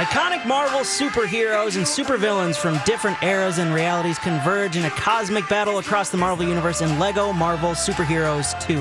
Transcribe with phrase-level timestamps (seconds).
[0.00, 5.76] Iconic Marvel superheroes and supervillains from different eras and realities converge in a cosmic battle
[5.76, 8.76] across the Marvel Universe in LEGO Marvel Superheroes 2.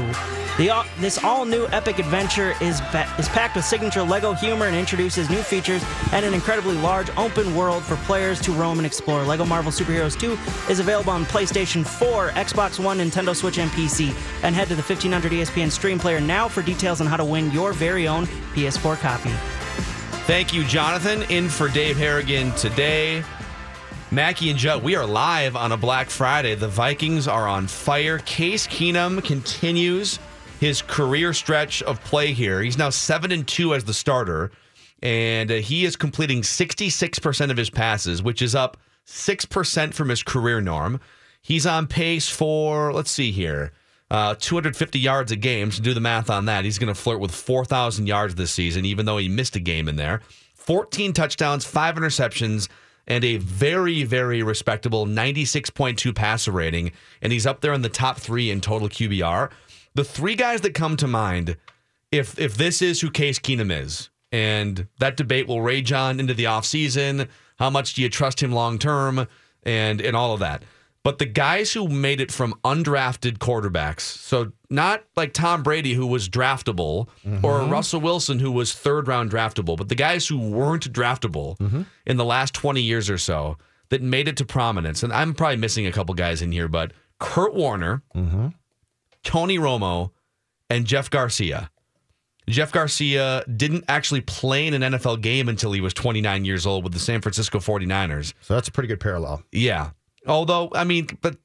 [0.58, 5.30] The, this all-new epic adventure is, ba- is packed with signature LEGO humor and introduces
[5.30, 5.84] new features
[6.14, 9.22] and an incredibly large open world for players to roam and explore.
[9.24, 10.38] LEGO Marvel Superheroes 2
[10.72, 14.16] is available on PlayStation 4, Xbox One, Nintendo Switch, and PC.
[14.42, 17.52] And head to the 1500 ESPN Stream Player now for details on how to win
[17.52, 18.26] your very own
[18.56, 19.32] PS4 copy.
[20.30, 21.24] Thank you, Jonathan.
[21.32, 23.24] In for Dave Harrigan today.
[24.12, 26.54] Mackey and Judd, we are live on a Black Friday.
[26.54, 28.20] The Vikings are on fire.
[28.20, 30.20] Case Keenum continues
[30.60, 32.62] his career stretch of play here.
[32.62, 34.52] He's now 7 and 2 as the starter,
[35.02, 40.22] and uh, he is completing 66% of his passes, which is up 6% from his
[40.22, 41.00] career norm.
[41.42, 43.72] He's on pace for, let's see here,
[44.12, 45.72] uh, 250 yards a game.
[45.72, 46.66] So do the math on that.
[46.66, 49.88] He's going to flirt with 4,000 yards this season, even though he missed a game
[49.88, 50.22] in there.
[50.56, 52.70] 14 touchdowns, five interceptions,
[53.08, 56.92] and a very, very respectable 96.2 passer rating.
[57.22, 59.52] And he's up there in the top three in total QBR.
[59.96, 61.58] The three guys that come to mind,
[62.12, 66.34] if if this is who Case Keenum is, and that debate will rage on into
[66.34, 67.28] the offseason.
[67.58, 69.28] How much do you trust him long term?
[69.64, 70.64] And and all of that.
[71.04, 76.06] But the guys who made it from undrafted quarterbacks, so not like Tom Brady, who
[76.06, 77.46] was draftable, mm-hmm.
[77.46, 81.84] or Russell Wilson, who was third round draftable, but the guys who weren't draftable mm-hmm.
[82.06, 83.58] in the last 20 years or so
[83.90, 85.02] that made it to prominence.
[85.02, 88.48] And I'm probably missing a couple guys in here, but Kurt Warner, mm-hmm.
[89.24, 90.12] Tony Romo,
[90.70, 91.72] and Jeff Garcia.
[92.48, 96.84] Jeff Garcia didn't actually play in an NFL game until he was 29 years old
[96.84, 98.34] with the San Francisco 49ers.
[98.42, 99.44] So that's a pretty good parallel.
[99.52, 99.92] Yeah.
[100.28, 101.38] Although, I mean, but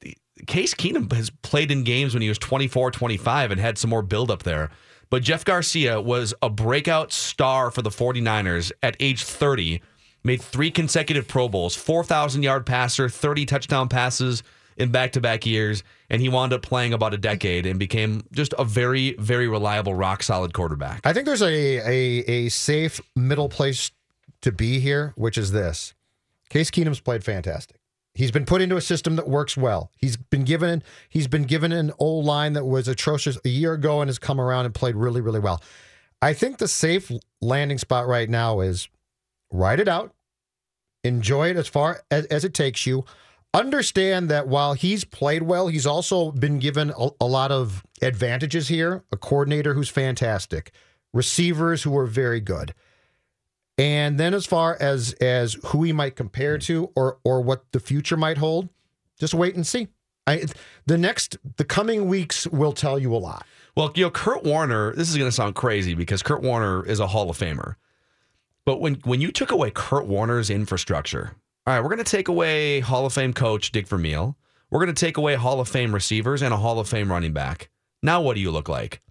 [0.47, 4.01] Case Keenum has played in games when he was 24, 25 and had some more
[4.01, 4.69] build up there.
[5.09, 9.81] But Jeff Garcia was a breakout star for the 49ers at age 30,
[10.23, 14.43] made three consecutive Pro Bowls, 4,000 yard passer, 30 touchdown passes
[14.77, 15.83] in back to back years.
[16.09, 19.93] And he wound up playing about a decade and became just a very, very reliable,
[19.93, 21.01] rock solid quarterback.
[21.05, 23.91] I think there's a, a, a safe middle place
[24.41, 25.93] to be here, which is this
[26.49, 27.77] Case Keenum's played fantastic.
[28.15, 29.91] He's been put into a system that works well.
[29.97, 34.01] He's been given he's been given an old line that was atrocious a year ago
[34.01, 35.61] and has come around and played really really well.
[36.21, 37.11] I think the safe
[37.41, 38.87] landing spot right now is
[39.51, 40.15] write it out,
[41.03, 43.03] enjoy it as far as, as it takes you.
[43.53, 48.69] Understand that while he's played well, he's also been given a, a lot of advantages
[48.69, 49.03] here.
[49.11, 50.71] A coordinator who's fantastic,
[51.13, 52.73] receivers who are very good.
[53.77, 57.79] And then as far as as who he might compare to or or what the
[57.79, 58.69] future might hold,
[59.19, 59.89] just wait and see.
[60.27, 60.45] I,
[60.85, 63.45] the next the coming weeks will tell you a lot.
[63.75, 66.99] Well, you know, Kurt Warner, this is going to sound crazy because Kurt Warner is
[66.99, 67.75] a Hall of Famer.
[68.65, 71.33] But when when you took away Kurt Warner's infrastructure,
[71.67, 74.37] all right, we're going to take away Hall of Fame coach Dick Vermeil.
[74.71, 77.33] We're going to take away Hall of Fame receivers and a Hall of Fame running
[77.33, 77.69] back.
[78.01, 79.01] Now what do you look like?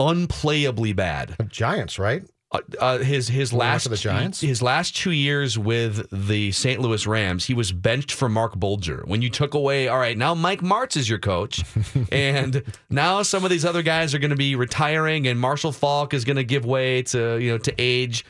[0.00, 1.36] Unplayably bad.
[1.48, 2.24] Giants, right?
[2.54, 4.40] Uh, uh, his his last the Giants?
[4.40, 6.80] his last two years with the St.
[6.80, 9.02] Louis Rams, he was benched for Marc Bulger.
[9.06, 11.64] When you took away, all right, now Mike Martz is your coach,
[12.12, 16.14] and now some of these other guys are going to be retiring, and Marshall Faulk
[16.14, 18.24] is going to give way to you know to age.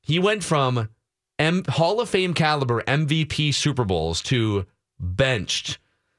[0.00, 0.88] He went from
[1.38, 4.64] M- Hall of Fame caliber MVP Super Bowls to
[4.98, 5.78] benched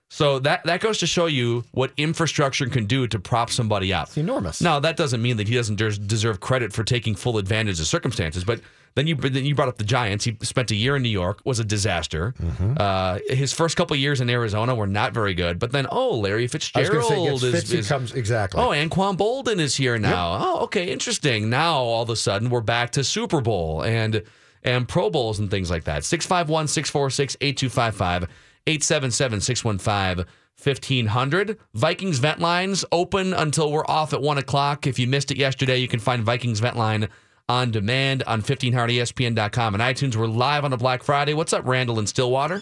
[0.09, 4.07] so that that goes to show you what infrastructure can do to prop somebody up.
[4.07, 4.59] It's enormous.
[4.59, 8.43] Now that doesn't mean that he doesn't deserve credit for taking full advantage of circumstances,
[8.43, 8.59] but
[8.95, 10.25] then you then you brought up the Giants.
[10.25, 12.33] He spent a year in New York, was a disaster.
[12.41, 12.73] Mm-hmm.
[12.77, 16.47] Uh, his first couple years in Arizona were not very good, but then oh, Larry
[16.47, 18.61] Fitzgerald say, is, Fitz is comes exactly.
[18.61, 20.33] Oh, Anquan Boldin is here now.
[20.33, 20.41] Yep.
[20.43, 21.51] Oh, okay, interesting.
[21.51, 24.23] Now all of a sudden we're back to Super Bowl and
[24.63, 26.03] and Pro Bowls and things like that.
[26.03, 28.27] 651 646 8255
[28.69, 30.25] 877 615
[30.61, 31.57] 1500.
[31.73, 34.85] Vikings Vent Lines open until we're off at 1 o'clock.
[34.85, 37.07] If you missed it yesterday, you can find Vikings Vent Line
[37.47, 40.15] on demand on 1500ESPN.com and iTunes.
[40.15, 41.33] We're live on a Black Friday.
[41.33, 42.61] What's up, Randall in Stillwater?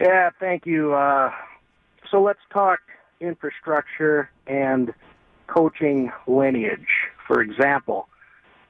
[0.00, 0.92] Yeah, thank you.
[0.92, 1.30] Uh,
[2.10, 2.80] so let's talk
[3.20, 4.92] infrastructure and
[5.46, 6.88] coaching lineage.
[7.26, 8.08] For example,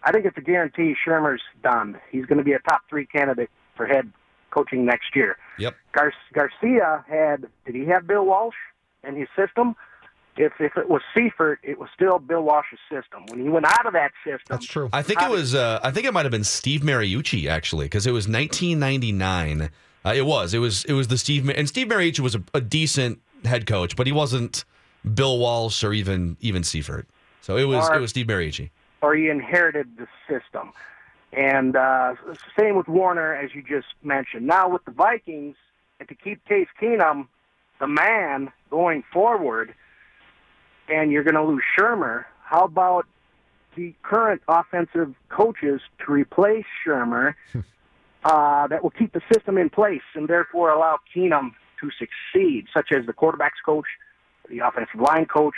[0.05, 1.99] I think it's a guarantee Shurmur's done.
[2.11, 4.13] He's going to be a top three candidate for head
[4.51, 5.37] coaching next year.
[5.59, 5.75] Yep.
[5.93, 8.55] Gar- Garcia had did he have Bill Walsh
[9.07, 9.75] in his system?
[10.37, 13.25] If if it was Seifert, it was still Bill Walsh's system.
[13.29, 14.89] When he went out of that system, That's true.
[14.93, 15.55] I think it was.
[15.55, 19.71] Uh, I think it might have been Steve Mariucci actually, because it was 1999.
[20.05, 20.55] Uh, it was.
[20.55, 20.85] It was.
[20.87, 24.13] It was the Steve and Steve Mariucci was a, a decent head coach, but he
[24.13, 24.65] wasn't
[25.15, 27.07] Bill Walsh or even even Seifert.
[27.43, 27.89] So it was.
[27.91, 28.71] Or- it was Steve Mariucci.
[29.03, 30.73] or he inherited the system.
[31.33, 32.15] And uh,
[32.59, 34.47] same with Warner, as you just mentioned.
[34.47, 35.57] Now with the Vikings,
[35.99, 37.29] and to keep Case Keenum
[37.81, 39.75] the man going forward,
[40.89, 43.07] and you're going to lose Shurmur, how about
[43.77, 47.35] the current offensive coaches to replace Shurmur
[48.25, 52.93] uh, that will keep the system in place and therefore allow Keenum to succeed, such
[52.93, 53.87] as the quarterback's coach,
[54.49, 55.57] the offensive line coach,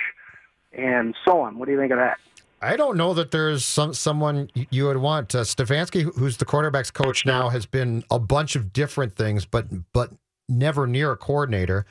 [0.73, 1.59] and so on.
[1.59, 2.19] What do you think of that?
[2.65, 5.35] I don't know that there's some someone you would want.
[5.35, 9.67] Uh, Stefanski, who's the quarterbacks coach now, has been a bunch of different things, but
[9.93, 10.11] but
[10.49, 11.85] never near a coordinator.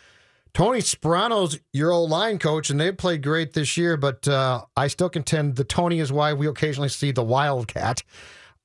[0.54, 3.98] Tony Sparano's your old line coach, and they played great this year.
[3.98, 8.04] But uh, I still contend the Tony is why we occasionally see the Wildcat.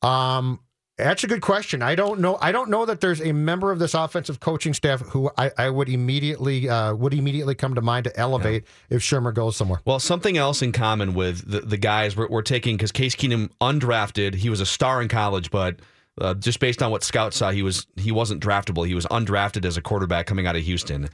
[0.02, 0.60] Um,
[0.98, 1.80] that's a good question.
[1.80, 2.38] I don't know.
[2.40, 5.70] I don't know that there's a member of this offensive coaching staff who I, I
[5.70, 9.80] would immediately uh, would immediately come to mind to elevate if Shurmur goes somewhere.
[9.84, 13.50] Well, something else in common with the, the guys we're, we're taking because Case Keenum
[13.60, 14.34] undrafted.
[14.34, 15.76] He was a star in college, but
[16.20, 18.86] uh, just based on what scouts saw, he was he wasn't draftable.
[18.86, 21.08] He was undrafted as a quarterback coming out of Houston.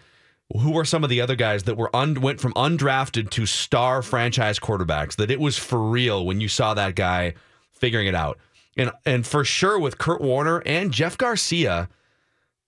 [0.61, 4.03] Who were some of the other guys that were un, went from undrafted to star
[4.03, 5.17] franchise quarterbacks?
[5.17, 7.35] That it was for real when you saw that guy
[7.73, 8.39] figuring it out,
[8.77, 11.89] and and for sure with Kurt Warner and Jeff Garcia.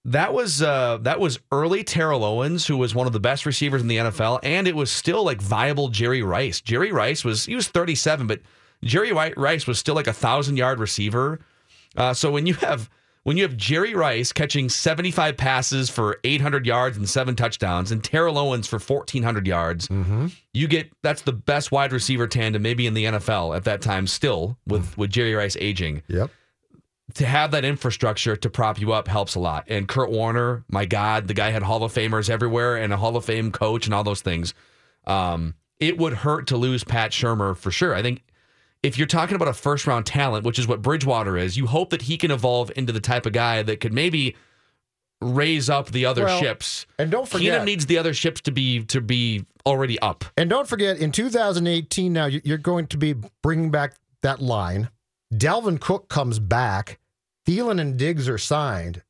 [0.05, 3.83] That was uh, that was early Terrell Owens, who was one of the best receivers
[3.83, 6.61] in the NFL, and it was still like viable Jerry Rice.
[6.61, 8.41] Jerry Rice was he was 37, but
[8.85, 11.41] Jerry Wi- Rice was still like a thousand yard receiver.
[11.97, 12.89] Uh, so when you have
[13.27, 18.05] when you have Jerry Rice catching 75 passes for 800 yards and seven touchdowns, and
[18.05, 19.89] Terrell Owens for 1400 yards,
[20.55, 24.07] you get that's the best wide receiver tandem maybe in the NFL at that time.
[24.07, 26.31] Still with with Jerry Rice aging Yep.
[27.15, 29.65] to have that infrastructure to prop you up helps a lot.
[29.67, 33.17] And Kurt Warner, my God, the guy had Hall of Famers everywhere and a Hall
[33.17, 34.55] of Fame coach and all those things.
[35.05, 37.93] Um, it would hurt to lose Pat Shurmur for sure.
[37.93, 38.23] I think
[38.83, 41.91] if you're talking about a first round talent, which is what Bridgewater is, you hope
[41.91, 44.37] that he can evolve into the type of guy that could maybe
[45.21, 46.87] raise up the other Well, ships.
[46.99, 50.25] and don't forget- Keenum needs the other ships to be to be already up.
[50.37, 54.91] And don't forget, in 2018, now you- you're going to be bringing back that line.
[55.35, 56.99] Dalvin Cook comes back.
[57.47, 59.03] Thielen and Diggs are signed.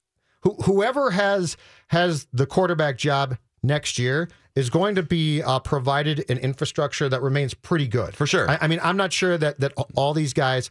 [0.42, 1.56] Who, whoever has
[1.88, 3.36] has the quarterback job
[3.66, 8.26] next year is going to be uh, provided an infrastructure that remains pretty good For
[8.26, 8.50] sure.
[8.50, 10.70] I, I mean, I'm not sure that that all these guys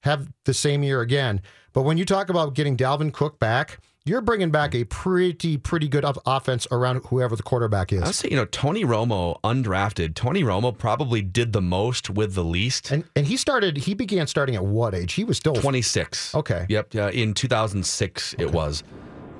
[0.00, 1.40] have the same year again.
[1.72, 5.88] But when you talk about getting Dalvin Cook back, you're bringing back a pretty pretty
[5.88, 8.02] good offense around whoever the quarterback is.
[8.02, 10.14] I would say, you know, Tony Romo, undrafted.
[10.14, 12.90] Tony Romo probably did the most with the least.
[12.90, 13.76] And and he started.
[13.78, 15.12] He began starting at what age?
[15.12, 16.34] He was still 26.
[16.34, 16.66] Okay.
[16.68, 16.94] Yep.
[16.94, 18.82] Uh, in 2006, it was.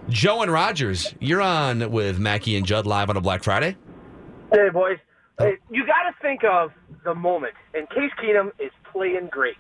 [0.09, 3.77] Joe and Rogers, you're on with Mackey and Judd live on a Black Friday.
[4.53, 4.99] Hey, boys.
[5.39, 5.45] Oh.
[5.45, 6.73] Hey, you got to think of
[7.05, 7.55] the moment.
[7.73, 9.57] And Case Keenum is playing great.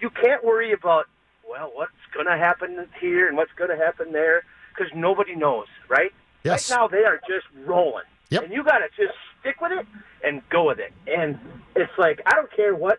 [0.00, 1.06] You can't worry about,
[1.48, 5.66] well, what's going to happen here and what's going to happen there because nobody knows,
[5.88, 6.12] right?
[6.42, 6.70] Yes.
[6.70, 8.04] Right now, they are just rolling.
[8.30, 8.44] Yep.
[8.44, 9.86] And you got to just stick with it
[10.24, 10.92] and go with it.
[11.06, 11.38] And
[11.76, 12.98] it's like, I don't care what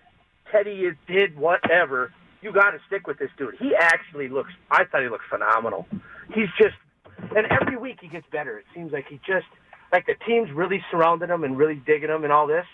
[0.52, 2.14] Teddy did, whatever.
[2.42, 3.56] You got to stick with this dude.
[3.60, 5.88] He actually looks, I thought he looked phenomenal.
[6.34, 6.75] He's just,
[7.36, 8.57] and every week he gets better.
[8.60, 9.45] It seems like he just,
[9.91, 12.65] like the team's really surrounding him and really digging him and all this.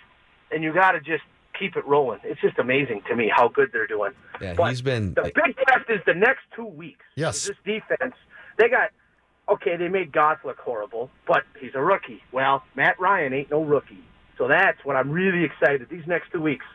[0.51, 1.23] And you got to just
[1.57, 2.19] keep it rolling.
[2.23, 4.11] It's just amazing to me how good they're doing.
[4.41, 5.13] Yeah, But he's been.
[5.13, 7.05] The big test is the next two weeks.
[7.15, 7.47] Yes.
[7.47, 8.15] This defense,
[8.57, 8.89] they got,
[9.49, 12.21] okay, they made Goff look horrible, but he's a rookie.
[12.31, 14.03] Well, Matt Ryan ain't no rookie.
[14.37, 16.65] So that's what I'm really excited these next two weeks.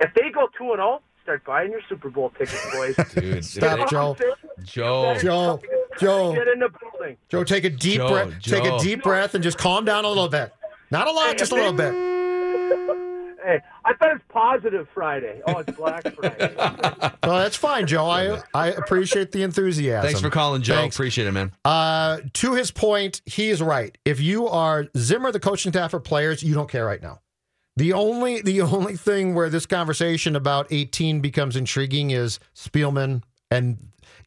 [0.00, 2.96] If they go 2 and 0, start buying your Super Bowl tickets, boys.
[3.14, 4.16] Dude, Stop, Joe.
[4.64, 5.14] Joe.
[5.18, 5.58] Joe,
[5.98, 6.70] Joe, Get in the
[7.10, 7.18] building.
[7.28, 8.42] Joe, take a deep Joe, breath.
[8.42, 10.52] Take a deep breath and just calm down a little bit.
[10.90, 11.94] Not a lot, just a little bit.
[13.42, 15.40] Hey, I thought it's positive Friday.
[15.46, 16.54] Oh, it's Black Friday.
[17.22, 18.06] Well, that's fine, Joe.
[18.06, 20.06] I I appreciate the enthusiasm.
[20.06, 20.74] Thanks for calling, Joe.
[20.74, 20.96] Thanks.
[20.96, 21.52] Appreciate it, man.
[21.64, 23.96] Uh, to his point, he is right.
[24.04, 27.20] If you are Zimmer, the coaching staff or players, you don't care right now.
[27.76, 33.22] The only the only thing where this conversation about 18 becomes intriguing is Spielman.
[33.50, 33.78] And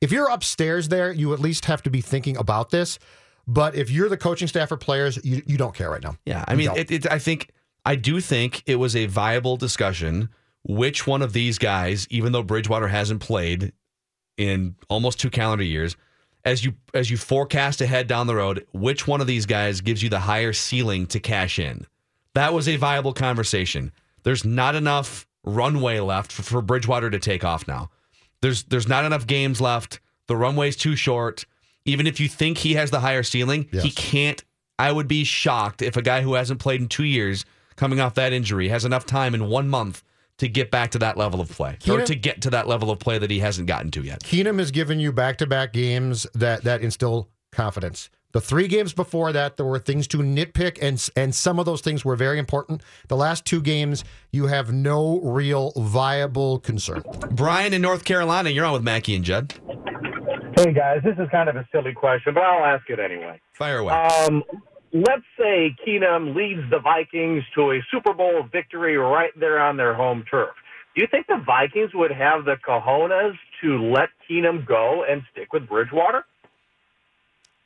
[0.03, 2.99] if you're upstairs there, you at least have to be thinking about this.
[3.47, 6.17] But if you're the coaching staff or players, you, you don't care right now.
[6.25, 7.51] Yeah, I mean, it, it, I think
[7.85, 10.29] I do think it was a viable discussion.
[10.65, 13.71] Which one of these guys, even though Bridgewater hasn't played
[14.37, 15.95] in almost two calendar years,
[16.43, 20.03] as you as you forecast ahead down the road, which one of these guys gives
[20.03, 21.87] you the higher ceiling to cash in?
[22.33, 23.93] That was a viable conversation.
[24.23, 27.89] There's not enough runway left for, for Bridgewater to take off now.
[28.43, 30.01] There's there's not enough games left.
[30.27, 31.45] The runway's too short.
[31.85, 34.43] Even if you think he has the higher ceiling, he can't.
[34.77, 37.45] I would be shocked if a guy who hasn't played in two years,
[37.77, 40.03] coming off that injury, has enough time in one month
[40.39, 42.99] to get back to that level of play, or to get to that level of
[42.99, 44.21] play that he hasn't gotten to yet.
[44.23, 48.09] Keenum has given you back to back games that that instill confidence.
[48.33, 51.81] The three games before that, there were things to nitpick, and and some of those
[51.81, 52.81] things were very important.
[53.07, 57.03] The last two games, you have no real viable concern.
[57.29, 59.53] Brian in North Carolina, you're on with Mackey and Judd.
[60.57, 63.39] Hey guys, this is kind of a silly question, but I'll ask it anyway.
[63.53, 63.93] Fire away.
[63.93, 64.43] Um,
[64.93, 69.93] let's say Keenum leads the Vikings to a Super Bowl victory right there on their
[69.93, 70.49] home turf.
[70.95, 75.53] Do you think the Vikings would have the cojones to let Keenum go and stick
[75.53, 76.25] with Bridgewater?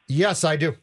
[0.08, 0.76] Yes, I do.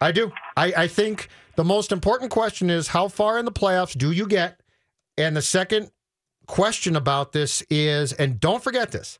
[0.00, 0.32] I do.
[0.56, 4.26] I, I think the most important question is how far in the playoffs do you
[4.26, 4.60] get?
[5.16, 5.90] And the second
[6.46, 9.18] question about this is, and don't forget this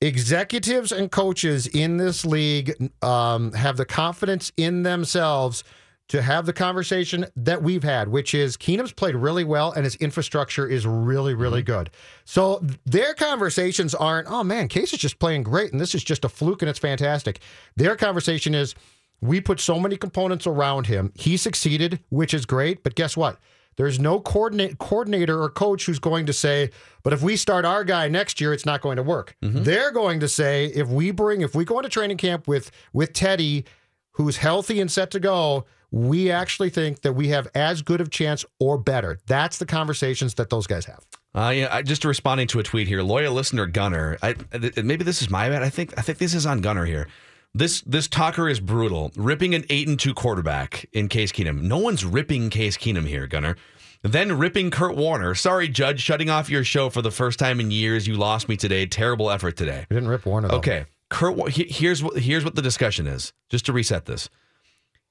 [0.00, 5.62] executives and coaches in this league um, have the confidence in themselves
[6.10, 9.94] to have the conversation that we've had, which is Keenum's played really well and his
[9.96, 11.72] infrastructure is really, really mm-hmm.
[11.72, 11.90] good.
[12.24, 16.24] So their conversations aren't, oh man, Case is just playing great and this is just
[16.24, 17.40] a fluke and it's fantastic.
[17.76, 18.74] Their conversation is,
[19.20, 21.12] we put so many components around him.
[21.14, 22.82] He succeeded, which is great.
[22.82, 23.38] But guess what?
[23.76, 26.70] There's no coordinate, coordinator or coach who's going to say,
[27.04, 29.36] but if we start our guy next year, it's not going to work.
[29.44, 29.62] Mm-hmm.
[29.62, 33.12] They're going to say, if we bring, if we go into training camp with with
[33.12, 33.64] Teddy,
[34.12, 38.10] who's healthy and set to go, we actually think that we have as good of
[38.10, 39.18] chance or better.
[39.26, 41.04] That's the conversations that those guys have.
[41.34, 43.02] Uh, yeah, I, just responding to a tweet here.
[43.02, 44.18] Loyal listener Gunner.
[44.22, 44.34] I,
[44.82, 45.62] maybe this is my bad.
[45.62, 47.08] I think I think this is on Gunner here.
[47.54, 51.62] This this talker is brutal, ripping an eight and two quarterback in Case Keenum.
[51.62, 53.56] No one's ripping Case Keenum here, Gunner.
[54.02, 55.34] Then ripping Kurt Warner.
[55.34, 58.06] Sorry, Judge, shutting off your show for the first time in years.
[58.06, 58.86] You lost me today.
[58.86, 59.86] Terrible effort today.
[59.90, 60.48] We didn't rip Warner.
[60.48, 60.56] Though.
[60.56, 61.50] Okay, Kurt.
[61.50, 63.32] Here's what here's what the discussion is.
[63.50, 64.28] Just to reset this,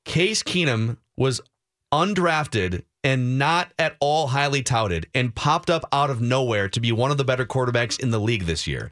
[0.06, 1.42] Case Keenum was
[1.92, 6.92] undrafted and not at all highly touted, and popped up out of nowhere to be
[6.92, 8.92] one of the better quarterbacks in the league this year.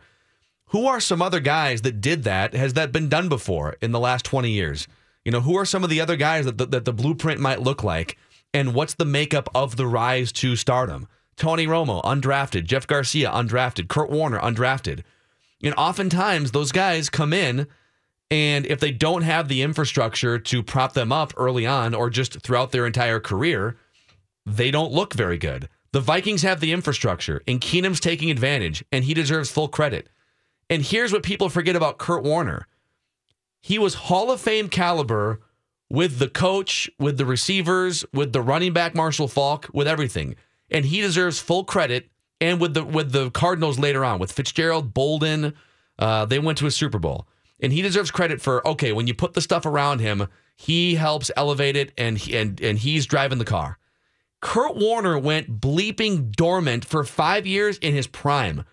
[0.68, 2.54] Who are some other guys that did that?
[2.54, 4.88] Has that been done before in the last twenty years?
[5.26, 7.62] You know, who are some of the other guys that the, that the blueprint might
[7.62, 8.18] look like,
[8.54, 11.10] and what's the makeup of the rise to stardom?
[11.36, 12.64] Tony Romo, undrafted.
[12.64, 13.90] Jeff Garcia, undrafted.
[13.90, 15.04] Kurt Warner, undrafted.
[15.62, 17.68] And oftentimes those guys come in
[18.30, 22.42] and if they don't have the infrastructure to prop them up early on or just
[22.42, 23.78] throughout their entire career,
[24.46, 25.70] they don't look very good.
[25.94, 30.10] The Vikings have the infrastructure and Keenum's taking advantage and he deserves full credit.
[30.70, 32.68] And here's what people forget about Kurt Warner.
[33.62, 35.42] He was Hall of Fame caliber
[35.90, 40.36] with the coach, with the receivers, with the running back Marshall Faulk, with everything.
[40.70, 44.94] And he deserves full credit and with the with the Cardinals later on with Fitzgerald,
[44.94, 45.54] Boldin,
[45.98, 47.28] uh, they went to a Super Bowl,
[47.60, 51.32] and he deserves credit for okay when you put the stuff around him, he helps
[51.36, 53.78] elevate it, and he, and and he's driving the car.
[54.42, 58.66] Kurt Warner went bleeping dormant for five years in his prime.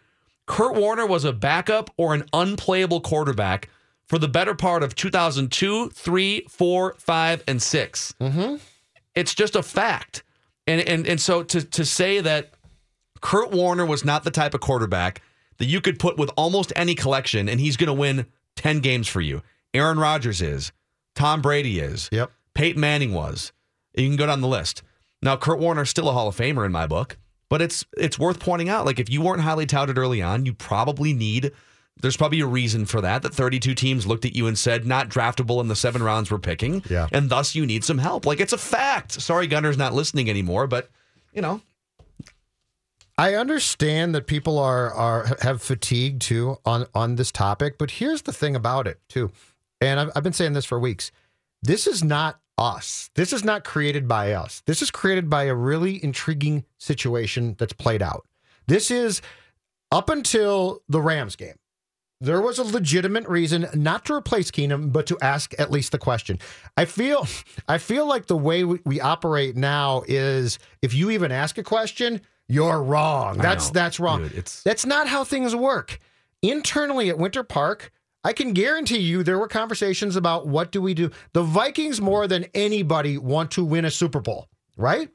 [0.47, 3.71] Kurt Warner was a backup or an unplayable quarterback
[4.07, 8.15] for the better part of 2002, 3, 4, 5, and 6.
[8.21, 8.57] Mm-hmm.
[9.15, 10.23] It's just a fact.
[10.67, 12.53] And, and, and so to, to say that
[13.21, 15.23] Kurt Warner was not the type of quarterback
[15.59, 19.09] that you could put with almost any collection and he's going to win 10 games
[19.09, 19.43] for you.
[19.73, 20.73] Aaron Rodgers is.
[21.15, 22.09] Tom Brady is.
[22.13, 22.31] Yep.
[22.55, 23.53] Peyton Manning was.
[23.97, 24.83] You can go down the list.
[25.23, 27.17] Now, Kurt Warner's still a Hall of Famer in my book,
[27.49, 28.85] but it's it's worth pointing out.
[28.85, 31.53] Like if you weren't highly touted early on, you probably need.
[32.03, 33.23] There's probably a reason for that.
[33.23, 36.39] That 32 teams looked at you and said, "Not draftable in the seven rounds we're
[36.39, 37.07] picking," Yeah.
[37.13, 38.27] and thus you need some help.
[38.27, 39.13] Like it's a fact.
[39.13, 40.91] Sorry, Gunner's not listening anymore, but
[41.33, 41.61] you know,
[43.17, 48.23] I understand that people are are have fatigue too on on this topic, but here's
[48.23, 49.31] the thing about it too,
[49.81, 51.13] and I've, I've been saying this for weeks.
[51.63, 53.11] This is not us.
[53.15, 54.63] This is not created by us.
[54.67, 58.27] This is created by a really intriguing situation that's played out.
[58.67, 59.23] This is
[59.91, 61.57] up until the Rams game.
[62.21, 65.99] There was a legitimate reason not to replace Keenum, but to ask at least the
[65.99, 66.39] question.
[66.77, 67.27] I feel,
[67.69, 71.63] I feel like the way we, we operate now is if you even ask a
[71.63, 73.39] question, you're wrong.
[73.39, 74.23] That's that's wrong.
[74.23, 75.99] dude, it's- that's not how things work.
[76.43, 77.91] Internally at Winter Park,
[78.23, 81.11] I can guarantee you there were conversations about what do we do.
[81.33, 85.09] The Vikings more than anybody want to win a Super Bowl, right?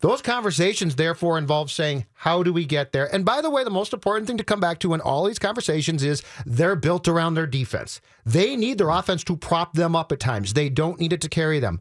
[0.00, 3.12] Those conversations, therefore, involve saying, how do we get there?
[3.14, 5.38] And by the way, the most important thing to come back to in all these
[5.38, 8.00] conversations is they're built around their defense.
[8.24, 11.28] They need their offense to prop them up at times, they don't need it to
[11.28, 11.80] carry them.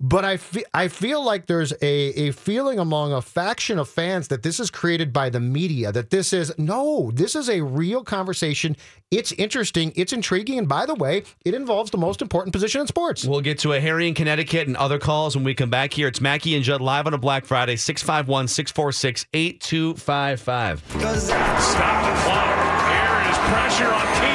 [0.00, 1.86] But I, fe- I feel like there's a,
[2.28, 6.10] a feeling among a faction of fans that this is created by the media, that
[6.10, 8.76] this is no, this is a real conversation.
[9.10, 10.58] It's interesting, it's intriguing.
[10.58, 13.24] And by the way, it involves the most important position in sports.
[13.24, 16.08] We'll get to a Harry in Connecticut and other calls when we come back here.
[16.08, 20.82] It's Mackey and Judd live on a Black Friday, 651 646 8255.
[20.90, 22.64] Stop the clock.
[22.90, 24.33] Here is pressure on Keenum.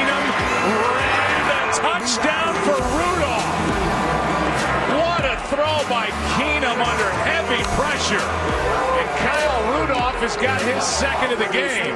[8.10, 9.00] Heavy pressure.
[9.00, 11.96] And Kyle Rudolph has got his second of the game.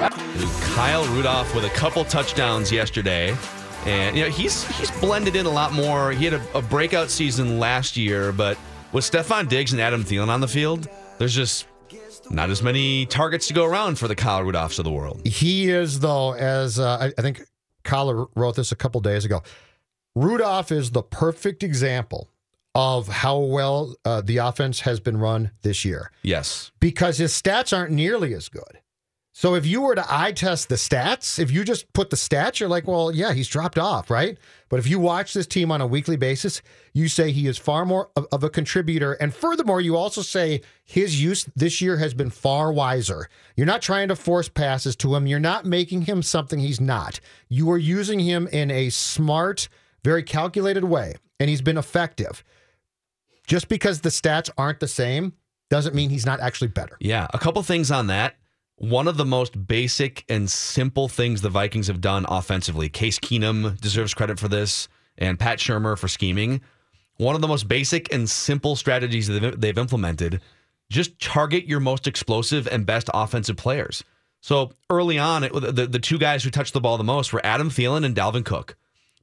[0.75, 3.35] Kyle Rudolph with a couple touchdowns yesterday.
[3.85, 6.11] And you know, he's he's blended in a lot more.
[6.11, 8.57] He had a, a breakout season last year, but
[8.93, 11.67] with Stefon Diggs and Adam Thielen on the field, there's just
[12.29, 15.21] not as many targets to go around for the Kyle Rudolphs of the world.
[15.25, 17.41] He is, though, as uh, I, I think
[17.83, 19.43] Kyle wrote this a couple days ago.
[20.15, 22.29] Rudolph is the perfect example
[22.75, 26.71] of how well uh, the offense has been run this year Yes.
[26.79, 28.79] because his stats aren't nearly as good.
[29.35, 32.59] So if you were to eye test the stats, if you just put the stats,
[32.59, 34.37] you're like, well, yeah, he's dropped off, right?
[34.69, 36.61] But if you watch this team on a weekly basis,
[36.93, 39.13] you say he is far more of, of a contributor.
[39.13, 43.27] And furthermore, you also say his use this year has been far wiser.
[43.57, 45.25] You're not trying to force passes to him.
[45.25, 47.19] You're not making him something he's not.
[47.49, 49.67] You are using him in a smart,
[50.03, 52.43] very calculated way, and he's been effective.
[53.47, 55.33] Just because the stats aren't the same
[55.69, 56.97] doesn't mean he's not actually better.
[56.99, 58.35] Yeah, a couple things on that.
[58.77, 62.89] One of the most basic and simple things the Vikings have done offensively.
[62.89, 66.61] Case Keenum deserves credit for this, and Pat Shurmur for scheming.
[67.17, 70.41] One of the most basic and simple strategies that they've- implemented
[70.89, 74.03] just target your most explosive and best offensive players.
[74.41, 77.43] So early on, it, the, the two guys who touched the ball the most were
[77.45, 78.75] Adam Thielen and Dalvin Cook.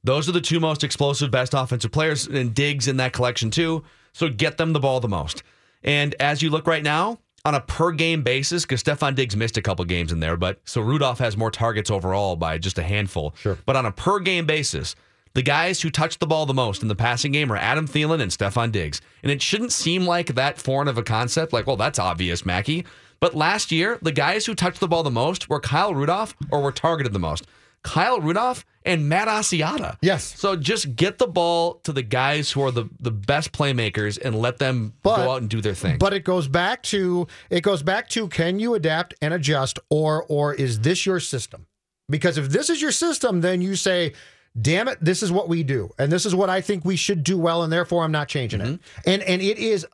[0.03, 3.83] Those are the two most explosive, best offensive players, and Diggs in that collection too.
[4.13, 5.43] So get them the ball the most.
[5.83, 9.57] And as you look right now, on a per game basis, because Stefon Diggs missed
[9.57, 12.83] a couple games in there, but so Rudolph has more targets overall by just a
[12.83, 13.33] handful.
[13.37, 13.57] Sure.
[13.65, 14.95] But on a per game basis,
[15.33, 18.21] the guys who touched the ball the most in the passing game are Adam Thielen
[18.21, 19.01] and Stefon Diggs.
[19.23, 22.85] And it shouldn't seem like that foreign of a concept, like, well, that's obvious, Mackey.
[23.19, 26.61] But last year, the guys who touched the ball the most were Kyle Rudolph or
[26.61, 27.47] were targeted the most.
[27.83, 29.97] Kyle Rudolph and Matt Asiata.
[30.01, 30.39] Yes.
[30.39, 34.35] So just get the ball to the guys who are the, the best playmakers and
[34.35, 35.97] let them But- go out and do their thing.
[35.97, 40.25] But it goes back to it goes back to can you adapt and adjust or
[40.27, 41.67] or is this your system?
[42.09, 44.13] Because if this is your system, then you say,
[44.59, 47.23] "Damn it, this is what we do, and this is what I think we should
[47.23, 49.09] do well, and therefore I'm not changing it." Mm-hmm.
[49.09, 49.87] And and it is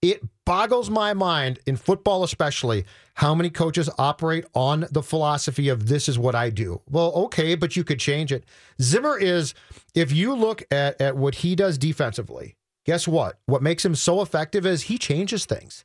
[0.00, 5.86] it boggles my mind in football especially how many coaches operate on the philosophy of
[5.86, 6.80] this is what I do.
[6.88, 8.44] Well, okay, but you could change it.
[8.80, 9.54] Zimmer is
[9.94, 13.38] if you look at at what he does defensively, guess what?
[13.46, 15.84] What makes him so effective is he changes things.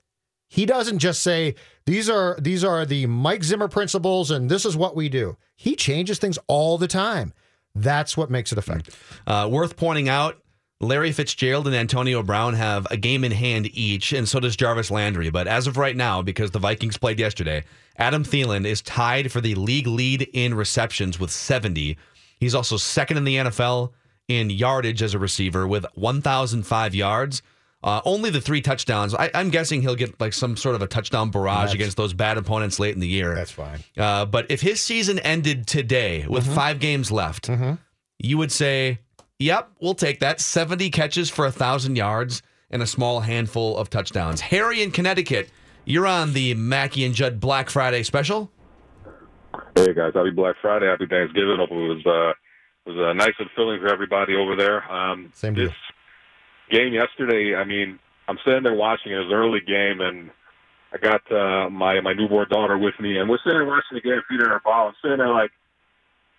[0.50, 4.78] He doesn't just say these are these are the Mike Zimmer principles and this is
[4.78, 5.38] what we do.
[5.56, 7.34] He changes things all the time.
[7.76, 9.22] That's what makes it effective.
[9.28, 10.42] Uh, worth pointing out,
[10.80, 14.92] Larry Fitzgerald and Antonio Brown have a game in hand each, and so does Jarvis
[14.92, 15.32] Landry.
[15.32, 17.64] But as of right now, because the Vikings played yesterday,
[17.98, 21.98] Adam Thielen is tied for the league lead in receptions with 70.
[22.40, 23.92] He's also second in the NFL
[24.28, 27.42] in yardage as a receiver with 1,005 yards.
[27.84, 29.16] Uh, only the three touchdowns.
[29.16, 32.38] I, I'm guessing he'll get like some sort of a touchdown barrage against those bad
[32.38, 33.34] opponents late in the year.
[33.36, 33.80] That's fine.
[33.98, 37.50] Uh, but if his season ended today with five games left,
[38.20, 39.00] you would say,
[39.40, 43.90] "Yep, we'll take that." Seventy catches for a thousand yards and a small handful of
[43.90, 44.42] touchdowns.
[44.42, 45.50] Harry in Connecticut,
[45.86, 48.52] you're on the Mackey and Judd Black Friday special.
[49.76, 51.58] Hey guys, happy Black Friday, happy Thanksgiving.
[51.58, 52.34] Hope it was uh,
[52.90, 54.84] was uh, nice and filling for everybody over there.
[54.92, 55.72] Um, Same this
[56.70, 59.16] game yesterday, I mean, I'm sitting there watching it.
[59.16, 60.32] It was an early game, and
[60.94, 64.02] I got uh, my my newborn daughter with me, and we're sitting there watching the
[64.02, 64.90] game, feeding her ball.
[64.90, 65.52] I'm sitting there like,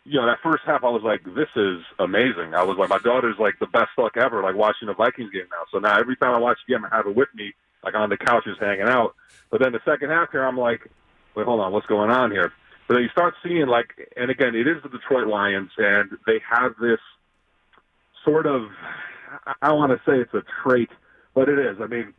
[0.09, 2.55] you know, that first half, I was like, this is amazing.
[2.55, 5.47] I was like, my daughter's like the best luck ever, like watching a Vikings game
[5.51, 5.65] now.
[5.71, 7.53] So now every time I watch a game, I have it with me,
[7.85, 9.15] like on the couch, couches hanging out.
[9.51, 10.91] But then the second half here, I'm like,
[11.35, 12.53] wait, hold on, what's going on here?
[12.87, 16.41] But then you start seeing like, and again, it is the Detroit Lions, and they
[16.51, 17.01] have this
[18.25, 18.63] sort of,
[19.61, 20.89] I- want to say it's a trait,
[21.35, 21.77] but it is.
[21.83, 22.15] I mean,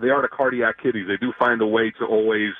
[0.00, 1.06] they are the cardiac kitties.
[1.08, 2.52] They do find a way to always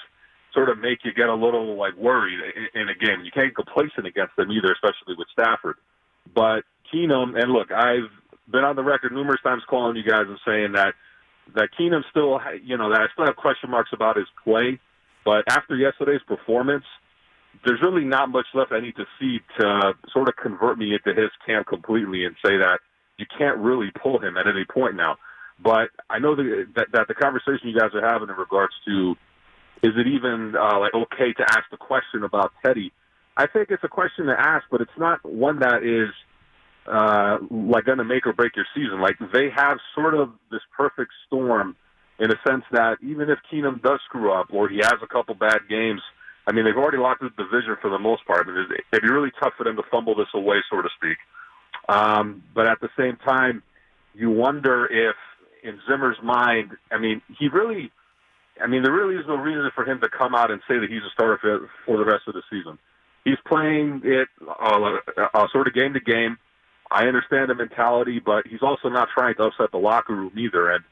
[0.55, 2.39] sort of make you get a little like worried
[2.75, 3.25] in, a game.
[3.25, 5.77] You can't complacent against them either, especially with Stafford.
[6.35, 8.11] But Keenum, and look, I've
[8.51, 10.95] been on the record numerous times calling you guys and saying that
[11.55, 14.79] that Keenum still, you know, that I still have question marks about his play.
[15.25, 16.85] But after yesterday's performance,
[17.65, 21.19] there's really not much left I need to see to sort of convert me into
[21.19, 22.81] his camp completely and say that
[23.19, 25.17] you can't really pull him at any point now.
[25.63, 29.15] But I know that that, that the conversation you guys are having in regards to
[29.83, 32.93] is it even uh, like okay to ask the question about Teddy?
[33.37, 36.11] I think it's a question to ask, but it's not one that is
[36.87, 39.01] uh, like going to make or break your season.
[39.01, 41.77] Like they have sort of this perfect storm
[42.19, 45.35] in a sense that even if Keenum does screw up or he has a couple
[45.35, 46.01] bad games,
[46.47, 48.49] I mean they've already locked the division for the most part.
[48.49, 51.17] It'd it'd be really tough for them to fumble this away, so to speak.
[51.89, 53.63] Um, but at the same time,
[54.15, 55.17] you wonder if
[55.63, 57.91] in Zimmer's mind, I mean, he really,
[58.61, 60.91] I mean, there really is no reason for him to come out and say that
[60.91, 62.79] he's a starter for, for the rest of the season.
[63.25, 64.99] He's playing it uh,
[65.33, 66.39] uh, sort of game to game.
[66.91, 70.71] I understand the mentality, but he's also not trying to upset the locker room either.
[70.71, 70.85] And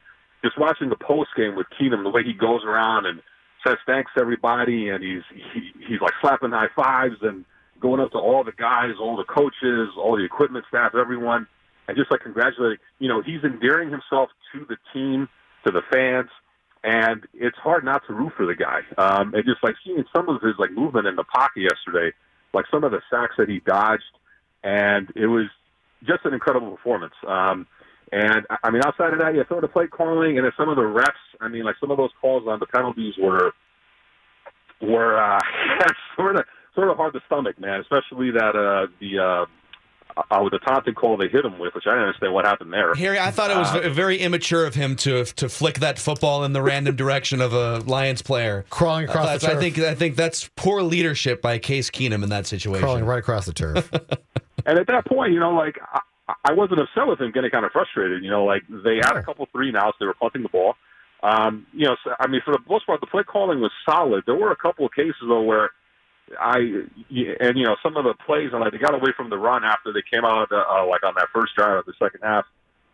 [0.43, 3.21] just watching the post game with Keenum, the way he goes around and
[3.67, 7.45] says thanks to everybody, and he's he, he's like slapping high fives and
[7.81, 11.47] going up to all the guys, all the coaches, all the equipment staff, everyone,
[11.89, 12.79] and just like congratulating.
[12.99, 15.29] You know, he's endearing himself to the team,
[15.67, 16.31] to the fans,
[16.83, 18.81] and it's hard not to root for the guy.
[18.97, 22.15] Um, and just like seeing some of his like movement in the pocket yesterday,
[22.55, 24.03] like some of the sacks that he dodged,
[24.65, 25.47] and it was
[26.07, 27.15] just an incredible performance.
[27.27, 27.67] Um,
[28.13, 30.69] and I- mean, outside of that, yeah, some of the play calling and then some
[30.69, 31.13] of the refs.
[31.41, 33.53] I mean, like some of those calls on the penalties were
[34.81, 35.41] were uh,
[36.17, 37.81] sort of sort of hard to stomach, man.
[37.81, 39.47] Especially that uh, the uh,
[40.17, 42.73] uh, with the Taunton call they hit him with, which I didn't understand what happened
[42.73, 42.95] there.
[42.95, 46.45] Harry, I thought it was Uh, very immature of him to to flick that football
[46.45, 49.61] in the random direction of a Lions player Crawling across I, the I turf.
[49.61, 52.83] think I think that's poor leadership by Case Keenum in that situation.
[52.83, 53.91] Crawling right across the turf.
[54.67, 55.79] And at that point, you know, like
[56.29, 58.23] I, I wasn't upset with him getting kind of frustrated.
[58.23, 60.75] You know, like they had a couple three and outs, they were punting the ball.
[61.23, 64.25] Um, you know, so, I mean, for the most part, the play calling was solid.
[64.27, 65.71] There were a couple of cases though where
[66.39, 69.39] I and you know some of the plays, and like they got away from the
[69.39, 72.45] run after they came out uh, like on that first drive of the second half,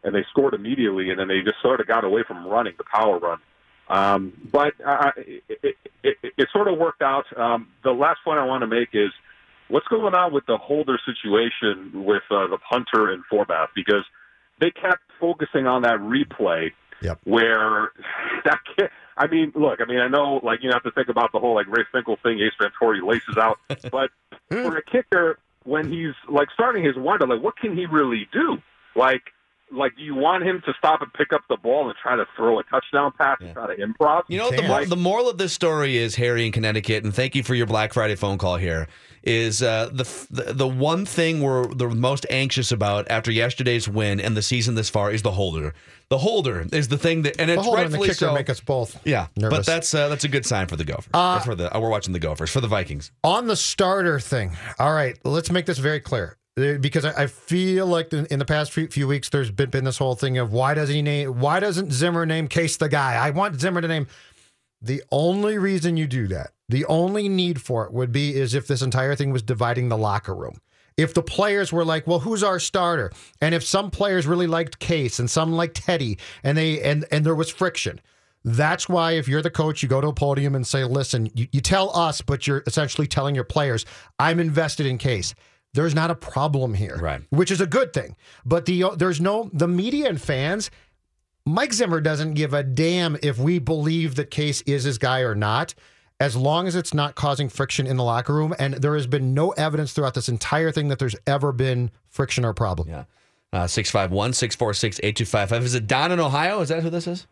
[0.05, 2.85] and they scored immediately, and then they just sort of got away from running the
[2.85, 3.39] power run.
[3.89, 7.25] Um, but uh, it, it, it, it sort of worked out.
[7.37, 9.11] Um, the last point I want to make is
[9.69, 14.05] what's going on with the holder situation with uh, the punter and Forbath because
[14.61, 16.71] they kept focusing on that replay
[17.03, 17.21] Yep.
[17.25, 17.93] where
[18.45, 21.33] that kid, I mean, look, I mean, I know, like, you have to think about
[21.33, 23.59] the whole, like, Ray Finkel thing, Ace Ventura laces out,
[23.91, 24.11] but
[24.49, 28.59] for a kicker, when he's, like, starting his wonder, like, what can he really do?
[28.95, 29.23] Like,
[29.73, 32.25] like, do you want him to stop and pick up the ball and try to
[32.37, 34.23] throw a touchdown pass and try to improv?
[34.29, 37.35] You know the, mor- the moral of this story is, Harry in Connecticut, and thank
[37.35, 38.87] you for your Black Friday phone call here.
[39.27, 44.21] Is uh, the, the the one thing we're the most anxious about after yesterday's win
[44.21, 45.75] and the season this far is the holder.
[46.11, 48.33] The holder is the thing that, and the it's holder and the kicker so.
[48.33, 49.59] make us both yeah, nervous.
[49.59, 51.11] but that's uh, that's a good sign for the Gophers.
[51.13, 53.11] Uh, for the uh, we're watching the Gophers for the Vikings.
[53.25, 54.57] on the starter thing.
[54.79, 56.37] All right, let's make this very clear.
[56.57, 59.99] Uh, Because I feel like in the past few, few weeks, there's been, been this
[59.99, 61.41] whole thing of why does he name?
[61.41, 63.15] Why doesn't Zimmer name Case the guy?
[63.15, 64.07] I want Zimmer to name.
[64.81, 68.67] The only reason you do that, the only need for it would be is if
[68.67, 70.61] this entire thing was dividing the locker room.
[70.97, 73.13] If the players were like, well, who's our starter?
[73.41, 77.25] And if some players really liked Case and some liked Teddy and they and and
[77.25, 78.01] there was friction.
[78.45, 81.49] That's why if you're the coach, you go to a podium and say, listen, you,
[81.51, 83.85] you tell us, but you're essentially telling your players,
[84.21, 85.35] I'm invested in Case.
[85.75, 86.97] There's not a problem here.
[86.97, 87.23] Right.
[87.31, 88.17] Which is a good thing.
[88.47, 90.71] But the there's no the media and fans
[91.49, 95.35] Mike Zimmer doesn't give a damn if we believe that Case is his guy or
[95.37, 95.75] not,
[96.19, 98.53] as long as it's not causing friction in the locker room.
[98.59, 102.45] And there has been no evidence throughout this entire thing that there's ever been friction
[102.45, 102.89] or problem.
[102.89, 103.05] Yeah,
[103.53, 105.63] uh, six five one six four six eight two five five.
[105.65, 106.61] Is it Don in Ohio?
[106.63, 107.27] Is that who this is?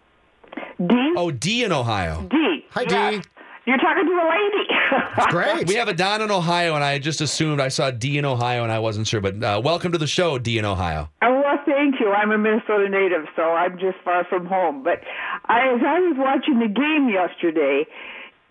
[0.79, 0.94] D.
[1.16, 2.27] Oh, D in Ohio.
[2.31, 2.64] D.
[2.70, 3.22] Hi, Yes.
[3.24, 3.31] D.
[3.66, 5.09] You're talking to a lady.
[5.16, 5.66] It's great.
[5.66, 8.62] We have a Don in Ohio, and I just assumed I saw D in Ohio,
[8.62, 9.22] and I wasn't sure.
[9.22, 11.09] But uh, welcome to the show, D in Ohio.
[11.22, 12.11] Oh, well, thank you.
[12.11, 14.83] I'm a Minnesota native, so I'm just far from home.
[14.83, 15.01] But
[15.47, 17.87] I, as I was watching the game yesterday,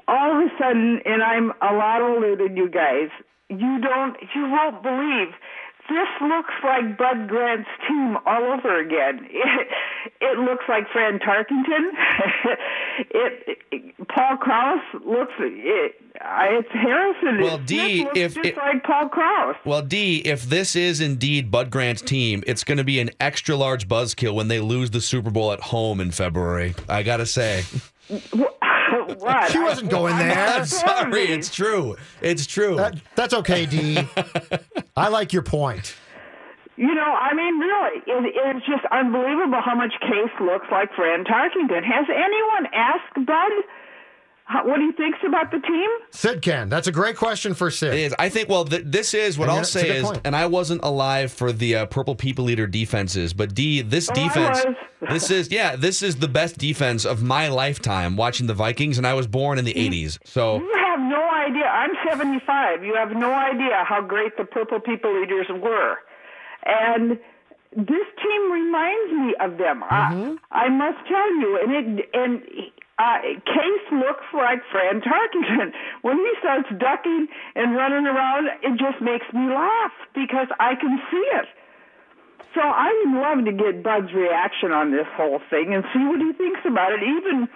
[0.07, 3.09] all of a sudden, and I'm a lot older than you guys,
[3.49, 5.33] you don't, you won't believe.
[5.89, 9.27] This looks like Bud Grant's team all over again.
[10.15, 11.91] It, it looks like Fran Tarkenton.
[13.09, 15.31] it, it Paul Krause looks.
[15.39, 17.41] It, it's Harrison.
[17.41, 19.55] Well, It D, if just it- like Paul Krause.
[19.65, 23.55] Well, D, if this is indeed Bud Grant's team, it's going to be an extra
[23.55, 26.75] large buzzkill when they lose the Super Bowl at home in February.
[26.89, 27.63] I got to say.
[29.19, 29.51] what?
[29.51, 30.37] She wasn't going there.
[30.37, 31.23] I'm sorry.
[31.25, 31.95] It's true.
[32.21, 32.75] It's true.
[32.75, 33.99] That- that's okay, D.
[34.97, 35.95] I like your point.
[36.75, 41.23] You know, I mean, really, it, it's just unbelievable how much Case looks like Fran
[41.23, 41.83] Tarkenton.
[41.83, 43.63] Has anyone asked Bud how,
[44.65, 45.89] what do he thinks about the team?
[46.11, 46.69] Sid can.
[46.69, 47.93] That's a great question for Sid.
[47.93, 48.15] It is.
[48.19, 48.49] I think.
[48.49, 50.21] Well, th- this is what And I'll say is, point.
[50.23, 54.13] and I wasn't alive for the uh, Purple People Eater defenses, but D, this Oh,
[54.13, 54.59] defense,
[55.09, 59.07] this is yeah, this is the best defense of my lifetime watching the Vikings, and
[59.07, 61.65] I was born in the '80s, so You have no idea.
[61.65, 62.83] I'm 75.
[62.83, 65.95] You have no idea how great the Purple People Eaters were.
[66.65, 67.19] And
[67.75, 69.83] this team reminds me of them.
[69.83, 71.59] I, I must tell you.
[71.61, 72.43] And it and
[72.99, 75.73] uh, Case looks like Fran Tarkenton.
[76.01, 80.99] When he starts ducking and running around, it just makes me laugh because I can
[81.09, 81.45] see it.
[82.53, 86.21] So I would love to get Bud's reaction on this whole thing and see what
[86.21, 87.01] he thinks about it.
[87.01, 87.49] Even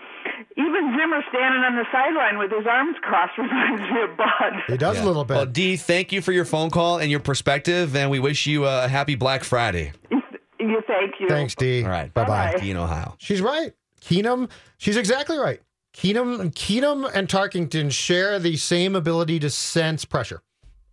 [0.58, 4.54] even Zimmer standing on the sideline with his arms crossed reminds me of Bud.
[4.67, 5.36] He does a little bit.
[5.36, 8.65] Well, Dee, thank you for your phone call and your perspective, and we wish you
[8.65, 9.93] a happy Black Friday.
[10.60, 11.30] You thank you.
[11.30, 11.84] Thanks, Dee.
[11.84, 12.45] All right, Bye bye.
[12.47, 12.60] Bye-bye.
[12.60, 13.15] D in Ohio.
[13.19, 13.73] She's right.
[14.02, 15.62] Keenum, she's exactly right.
[15.94, 20.42] Keenum, Keenum and Tarkenton share the same ability to sense pressure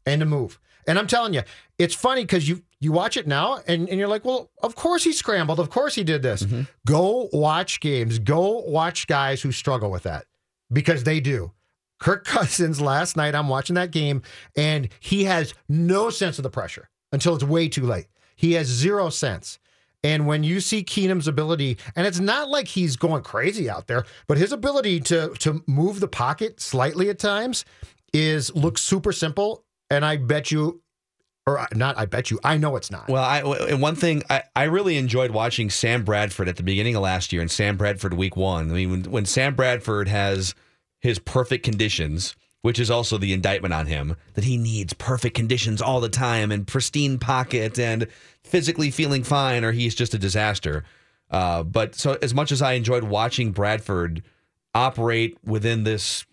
[0.06, 0.58] and to move.
[0.86, 1.42] And I'm telling you,
[1.78, 5.04] it's funny because you you watch it now and, and you're like, well, of course
[5.04, 5.58] he scrambled.
[5.58, 6.42] Of course he did this.
[6.42, 6.62] Mm-hmm.
[6.86, 8.18] Go watch games.
[8.18, 10.26] Go watch guys who struggle with that
[10.70, 11.52] because they do.
[11.98, 14.20] Kirk Cousins last night, I'm watching that game
[14.54, 18.08] and he has no sense of the pressure until it's way too late.
[18.36, 19.58] He has zero sense.
[20.04, 24.04] And when you see Keenum's ability, and it's not like he's going crazy out there,
[24.28, 27.64] but his ability to to move the pocket slightly at times
[28.12, 29.64] is looks super simple.
[29.90, 30.82] And I bet you,
[31.46, 33.08] or not, I bet you, I know it's not.
[33.08, 37.02] Well, I one thing I, I really enjoyed watching Sam Bradford at the beginning of
[37.02, 38.70] last year and Sam Bradford week one.
[38.70, 40.54] I mean, when, when Sam Bradford has
[41.00, 45.82] his perfect conditions, which is also the indictment on him that he needs perfect conditions
[45.82, 48.06] all the time and pristine pocket and
[48.42, 50.82] physically feeling fine, or he's just a disaster.
[51.30, 54.22] Uh, but so as much as I enjoyed watching Bradford
[54.74, 56.24] operate within this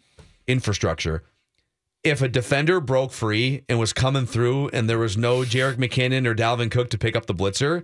[0.48, 1.22] infrastructure,
[2.02, 6.26] if a defender broke free and was coming through and there was no Jerick McKinnon
[6.26, 7.84] or Dalvin Cook to pick up the blitzer,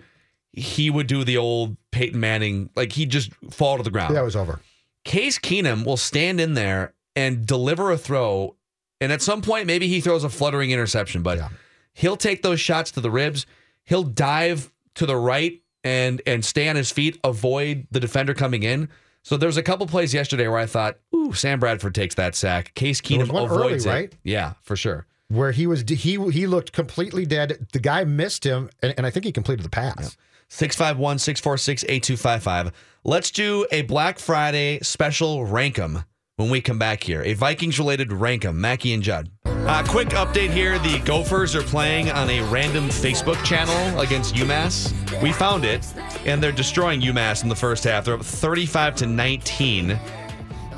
[0.53, 4.13] he would do the old Peyton Manning, like he'd just fall to the ground.
[4.13, 4.62] Yeah, it was over.
[5.03, 8.56] Case Keenum will stand in there and deliver a throw.
[9.01, 11.49] And at some point, maybe he throws a fluttering interception, but Yeah.
[11.93, 13.45] he'll take those shots to the ribs.
[13.84, 18.63] He'll dive to the right and and stay on his feet, avoid the defender coming
[18.63, 18.89] in.
[19.23, 22.36] So there was a couple plays yesterday where I thought, "Ooh, Sam Bradford takes that
[22.36, 22.73] sack.
[22.75, 24.13] Case Keenum one early, it." right?
[24.23, 25.06] Yeah, for sure.
[25.27, 25.95] Where he was, he
[26.32, 27.67] he looked completely dead.
[27.73, 30.15] The guy missed him, and, and I think he completed the pass.
[30.49, 32.71] 651 646 8255.
[33.03, 36.06] Let's do a Black Friday special Rankum
[36.38, 37.23] when we come back here.
[37.23, 38.56] A Vikings related Rankum.
[38.56, 39.30] Mackey and Judd.
[39.45, 40.78] Uh, quick update here.
[40.80, 44.93] The Gophers are playing on a random Facebook channel against UMass.
[45.21, 45.86] We found it,
[46.26, 48.06] and they're destroying UMass in the first half.
[48.06, 50.00] They're up 35 to 19.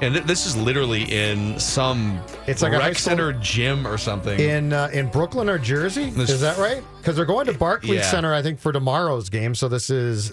[0.01, 3.85] And th- this is literally in some It's like a high rec school- center gym
[3.85, 4.39] or something.
[4.39, 6.09] in uh, in Brooklyn or Jersey.
[6.09, 6.81] This- is that right?
[6.99, 8.01] Because they're going to Barclays Yeah.
[8.03, 9.53] Center, I think, for tomorrow's game.
[9.55, 10.31] So this is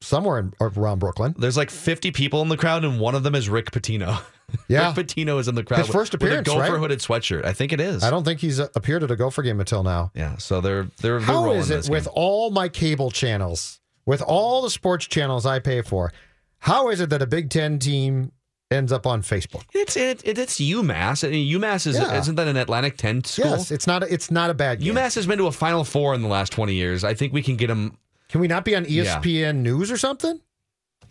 [0.00, 1.34] somewhere in, around Brooklyn.
[1.38, 4.18] There's like 50 people in the crowd, and one of them is Rick Pitino.
[4.68, 4.94] Yeah.
[4.96, 5.78] Rick Pitino is in the crowd.
[5.78, 6.78] His with- first with appearance, a Gopher right?
[6.80, 7.44] hooded sweatshirt.
[7.44, 8.02] I think it is.
[8.02, 10.10] I don't think he's uh, appeared at a Gopher game until now.
[10.14, 12.12] Yeah, so they're they're, they're How is it with game.
[12.14, 16.12] all my cable channels, with all the sports channels I pay for?
[16.60, 18.32] How is it that a Big Ten team
[18.70, 19.64] ends up on Facebook?
[19.74, 21.26] It's it, it it's UMass.
[21.26, 22.18] I mean, UMass is Yeah.
[22.18, 23.46] isn't that an Atlantic 10 school?
[23.50, 24.02] Yes, it's not.
[24.04, 24.94] A, it's not a bad game.
[24.94, 27.04] UMass has been to a Final Four in the last 20 years.
[27.04, 27.98] I think we can get them.
[28.28, 29.18] Can we not be on E Yeah.
[29.20, 30.40] ESPN News or something,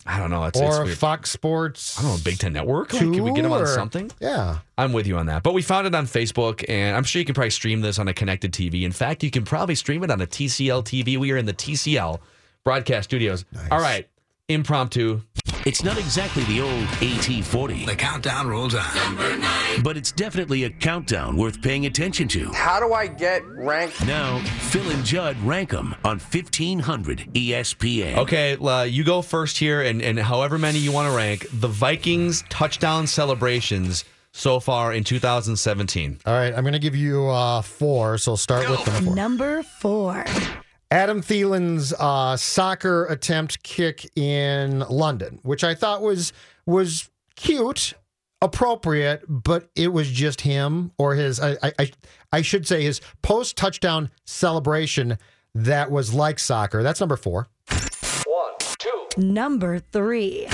[0.06, 0.44] I don't know.
[0.46, 0.98] It's, it's or weird.
[0.98, 2.00] Fox Sports?
[2.00, 2.18] I don't know.
[2.24, 2.92] Big Ten Network.
[2.94, 4.12] Like, can we get them on or- something?
[4.20, 4.60] Yeah.
[4.78, 5.44] I'm with you on that.
[5.44, 8.08] But we found it on Facebook, and I'm sure you can probably stream this on
[8.08, 8.82] a connected TV.
[8.84, 11.18] In fact, you can probably stream it on a TCL TV.
[11.18, 12.20] We are in the TCL
[12.64, 13.46] broadcast studios.
[13.70, 14.08] All right,
[14.50, 15.22] impromptu.
[15.64, 18.84] It's not exactly the old AT40, The countdown rolls on.
[19.84, 22.52] but it's definitely a countdown worth paying attention to.
[22.52, 24.04] How do I get ranked?
[24.08, 28.18] Now, Phil and Judd rank them on E 1500 ESPN.
[28.18, 31.68] Okay, uh, you go first here, and, and however many you want to rank the
[31.68, 36.22] Vikings touchdown celebrations so far in 2017.
[36.26, 38.18] All right, I'm going to give you uh, four.
[38.18, 39.16] So start with number four.
[39.16, 40.26] Number four.
[40.92, 46.34] Adam Thielen's uh, soccer attempt kick in London, which I thought was
[46.66, 47.94] was cute,
[48.42, 51.40] appropriate, but it was just him or his.
[51.40, 51.92] I I, I-
[52.34, 55.18] I should say his post touchdown celebration
[55.54, 56.82] that was like soccer.
[56.82, 57.50] That's number four.
[58.26, 59.08] One, two.
[59.18, 60.48] Number three.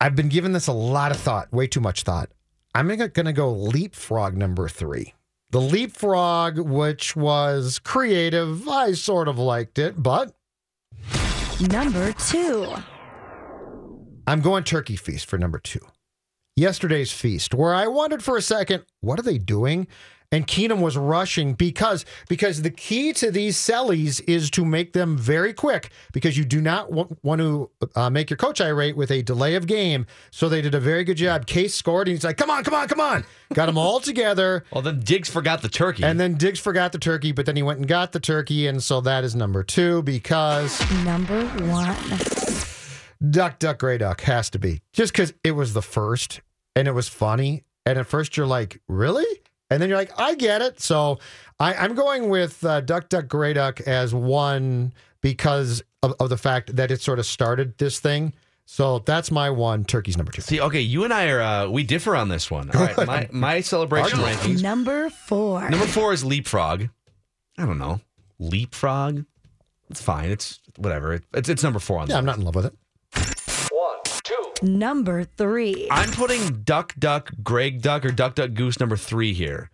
[0.00, 2.30] I've been giving this a lot of thought, way too much thought.
[2.76, 5.14] I'm going to go leapfrog number three.
[5.52, 10.32] The leapfrog, which was creative, I sort of liked it, but
[11.68, 12.72] Number two.
[14.26, 15.80] I'm going turkey feast for number two.
[16.56, 19.88] Yesterday's feast, where I wondered for a second, what are they doing?
[20.32, 25.18] And Keenum was rushing because because the key to these sellies is to make them
[25.18, 29.10] very quick because you do not w- want to uh, make your coach irate with
[29.10, 30.06] a delay of game.
[30.30, 31.46] So they did a very good job.
[31.46, 34.64] Case scored and he's like, "Come on, come on, come on!" Got them all together.
[34.72, 36.04] Well, then Diggs forgot the turkey.
[36.04, 38.80] And then Diggs forgot the turkey, but then he went and got the turkey, and
[38.82, 41.96] so that is number two because Number one.
[43.30, 46.40] Duck, Duck, Gray Duck has to be just because it was the first
[46.76, 47.64] and it was funny.
[47.84, 49.26] And at first you're like, really?
[49.70, 50.80] And then you're like, I get it.
[50.80, 51.18] So
[51.58, 56.36] I, I'm going with uh, Duck, Duck, Gray Duck as one because of, of the
[56.36, 58.32] fact that it sort of started this thing.
[58.66, 59.84] So that's my one.
[59.84, 60.42] Turkey's number two.
[60.42, 62.70] See, okay, you and I are uh, we differ on this one.
[62.70, 64.62] All right, my my celebration rankings.
[64.62, 65.68] Number four.
[65.68, 66.88] Number four is leapfrog.
[67.58, 68.00] I don't know,
[68.38, 69.24] leapfrog.
[69.90, 70.30] It's fine.
[70.30, 71.14] It's whatever.
[71.14, 72.08] It, it's it's number four on.
[72.08, 72.74] Yeah, I'm not in love with it.
[74.62, 75.88] Number three.
[75.90, 79.70] I'm putting Duck Duck Gray Duck or Duck Duck Goose number three here.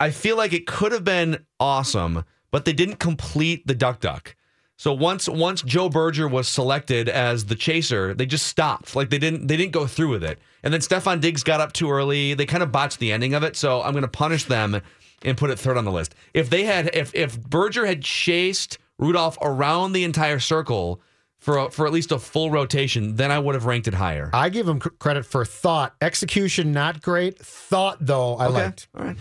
[0.00, 4.34] I feel like it could have been awesome, but they didn't complete the Duck Duck.
[4.78, 8.94] So once once Joe Berger was selected as the chaser, they just stopped.
[8.94, 10.38] Like they didn't they didn't go through with it.
[10.62, 12.34] And then Stefon Diggs got up too early.
[12.34, 13.56] They kind of botched the ending of it.
[13.56, 14.80] So I'm to punish them
[15.22, 16.14] and put it third on the list.
[16.34, 21.00] If they had if if Berger had chased Rudolph around the entire circle
[21.46, 24.30] for a, for at least a full rotation, then I would have ranked it higher.
[24.32, 25.94] I give him c- credit for thought.
[26.02, 27.38] Execution, not great.
[27.38, 28.54] Thought, though, I Okay.
[28.64, 28.88] liked.
[28.98, 29.16] All right.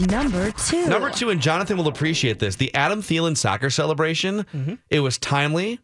[0.00, 0.86] Number two.
[0.86, 2.56] Number two, and Jonathan will appreciate this.
[2.56, 4.78] The Adam Thielen soccer celebration.
[4.90, 5.78] It was timely.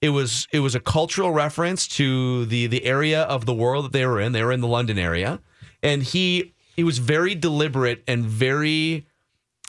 [0.00, 3.92] It was it was a cultural reference to the the area of the world that
[3.92, 4.30] they were in.
[4.32, 5.40] They were in the London area,
[5.82, 9.06] and he he was very deliberate and very.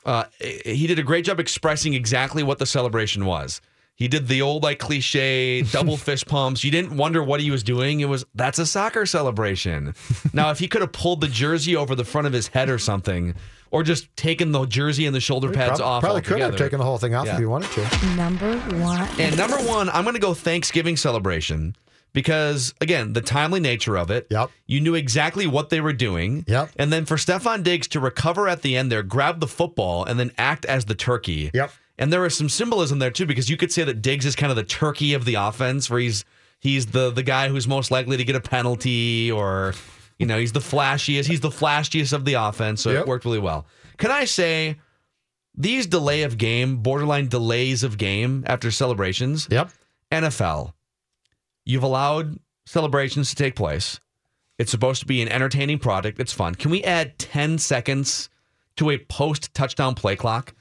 [0.06, 3.60] Uh, he did a great job expressing exactly what the celebration was.
[3.96, 6.64] He did the old like cliche double fist pumps.
[6.64, 8.00] You didn't wonder what he was doing.
[8.00, 9.94] It was that's a soccer celebration.
[10.32, 12.78] now, if he could have pulled the jersey over the front of his head or
[12.78, 13.34] something,
[13.70, 16.78] or just taken the jersey and the shoulder pads Prob- off, Probably could have taken
[16.78, 17.34] the whole thing off Yeah.
[17.34, 18.06] if he wanted to.
[18.16, 19.08] Number one.
[19.20, 21.76] And number one, I'm going to go Thanksgiving celebration
[22.12, 24.26] because again, the timely nature of it.
[24.30, 24.50] Yep.
[24.66, 26.44] You knew exactly what they were doing.
[26.48, 26.70] Yep.
[26.76, 30.18] And then for Stefon Diggs to recover at the end there, grab the football, and
[30.18, 31.50] then act as the turkey.
[31.52, 31.72] Yep.
[31.98, 34.50] And there is some symbolism there too, because you could say that Diggs is kind
[34.50, 36.24] of the turkey of the offense, where he's
[36.60, 39.74] he's the the guy who's most likely to get a penalty, or
[40.18, 42.82] you know, he's the flashiest, he's the flashiest of the offense.
[42.82, 43.00] So Yep.
[43.02, 43.66] it worked really well.
[43.96, 44.76] Can I say
[45.56, 49.46] these delay of game, borderline delays of game after celebrations?
[49.50, 49.70] Yep.
[50.10, 50.72] NFL,
[51.64, 54.00] you've allowed celebrations to take place.
[54.58, 56.20] It's supposed to be an entertaining product.
[56.20, 56.54] It's fun.
[56.54, 58.30] Can we add 10 seconds
[58.76, 60.54] to a post touchdown play clock?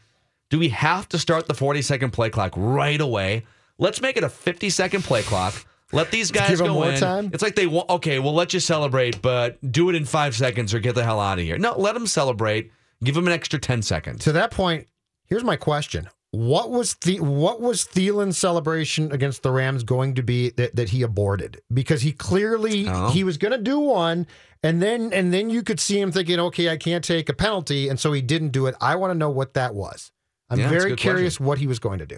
[0.54, 3.44] Do we have to start the 40 second play clock right away?
[3.80, 5.66] Let's make it a 50 second play clock.
[5.92, 7.00] Let these guys go more in.
[7.00, 7.32] time?
[7.34, 10.72] It's like they want, okay, we'll let you celebrate, but do it in five seconds
[10.72, 11.58] or get the hell out of here.
[11.58, 12.72] No, let them celebrate.
[13.04, 14.26] Give them an extra 10 seconds.
[14.26, 14.86] To that point,
[15.26, 20.22] here's my question: What was the what was Thielen's celebration against the Rams going to
[20.22, 21.62] be that, that he aborted?
[21.74, 23.10] Because he clearly Oh.
[23.10, 24.28] he was going to do one,
[24.62, 27.90] and then and then you could see him thinking, okay, I can't take a penalty,
[27.90, 28.76] and so he didn't do it.
[28.80, 30.12] I want to know what that was.
[30.50, 32.18] I'm Yeah, very curious what he was going to do.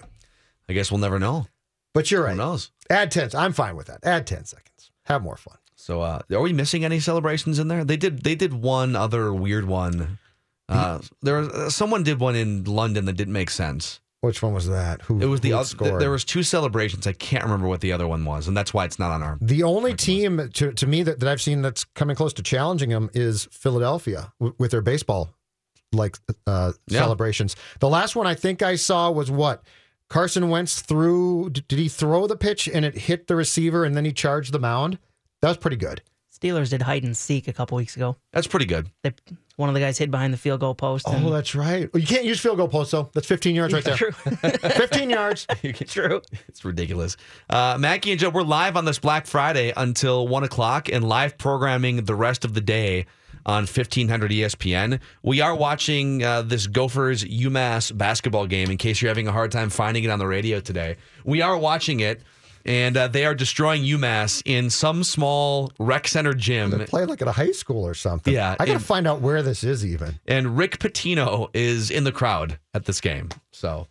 [0.68, 1.48] I guess we'll never know.
[1.94, 2.32] But you're Who right.
[2.32, 2.72] Who knows?
[2.90, 3.30] Add ten.
[3.36, 4.00] I'm fine with that.
[4.04, 4.92] Add ten seconds.
[5.04, 5.58] Have more fun.
[5.76, 7.86] So, uh, are we missing any celebrations in there?
[7.86, 8.24] They did.
[8.24, 10.18] They did one other weird one.
[10.68, 14.00] Uh, there was uh, someone did one in London that didn't make sense.
[14.22, 15.04] Which one was that?
[15.04, 15.22] Who?
[15.22, 15.66] It was the other.
[15.66, 16.02] scored?
[16.02, 17.06] There was two celebrations.
[17.06, 19.38] I can't remember what the other one was, and that's why it's not on our.
[19.40, 22.90] The only team to, to me that, that I've seen that's coming close to challenging
[22.90, 25.35] them is Philadelphia w- with their baseball
[25.96, 27.00] like uh, Yeah.
[27.00, 27.56] celebrations.
[27.80, 29.64] The last one I think I saw was what
[30.10, 31.50] Carson Wentz threw.
[31.50, 34.60] Did he throw the pitch and it hit the receiver and then he charged the
[34.60, 35.00] mound?
[35.42, 36.02] That was pretty good.
[36.34, 38.18] Steelers did hide and seek a couple weeks ago.
[38.34, 38.92] That's pretty good.
[39.04, 39.14] They,
[39.56, 41.06] one of the guys hid behind the field goal post.
[41.08, 41.90] Oh, that's right.
[41.94, 43.10] You can't use field goal post though.
[43.14, 43.96] That's 15 yards right there.
[43.96, 44.12] True.
[44.12, 45.48] 15 yards.
[45.88, 46.22] True.
[46.50, 47.16] It's ridiculous.
[47.50, 51.38] Uh, Mackey and Joe, we're live on this Black Friday until one o'clock, and live
[51.38, 53.06] programming the rest of the day
[53.46, 55.00] on 1500 ESPN.
[55.24, 58.72] We are watching uh, this Gophers UMass basketball game.
[58.72, 61.58] In case you're having a hard time finding it on the radio today, we are
[61.58, 62.22] watching it.
[62.68, 66.72] And uh, they are destroying UMass in some small rec center gym.
[66.72, 68.34] They play like at a high school or something.
[68.34, 70.20] Yeah, I got to find out where this is even.
[70.26, 73.30] and Rick Pitino is in the crowd at this game.
[73.52, 73.86] So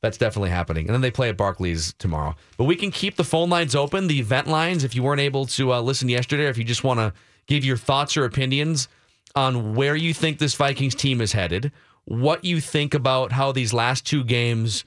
[0.00, 0.86] that's definitely happening.
[0.86, 2.36] And then they play at Barclays tomorrow.
[2.56, 5.46] But we can keep the phone lines open, the event lines, if you weren't able
[5.46, 7.12] to uh, listen yesterday, or if you just want to
[7.48, 8.86] give your thoughts or opinions
[9.34, 11.72] on where you think this Vikings team is headed,
[12.04, 14.84] what you think about how these last two games,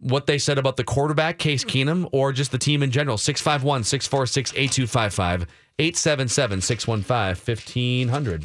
[0.00, 1.68] what they said about the quarterback, Case hmm.
[1.68, 3.18] Keenum, or just the team in general.
[3.18, 5.46] 651 646 8255
[5.78, 8.44] 877 615 1500.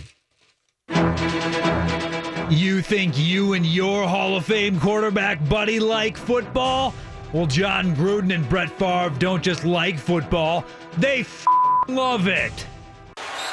[2.51, 6.93] You think you and your Hall of Fame quarterback buddy like football?
[7.31, 10.63] Well, Jon Gruden and Brett Favre don't just like football,
[10.97, 11.45] they f-
[11.88, 12.67] love it.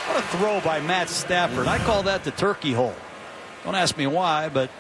[0.07, 1.66] What a throw by Matt Stafford.
[1.66, 2.94] I call that the turkey hole.
[3.64, 4.70] Don't ask me why, but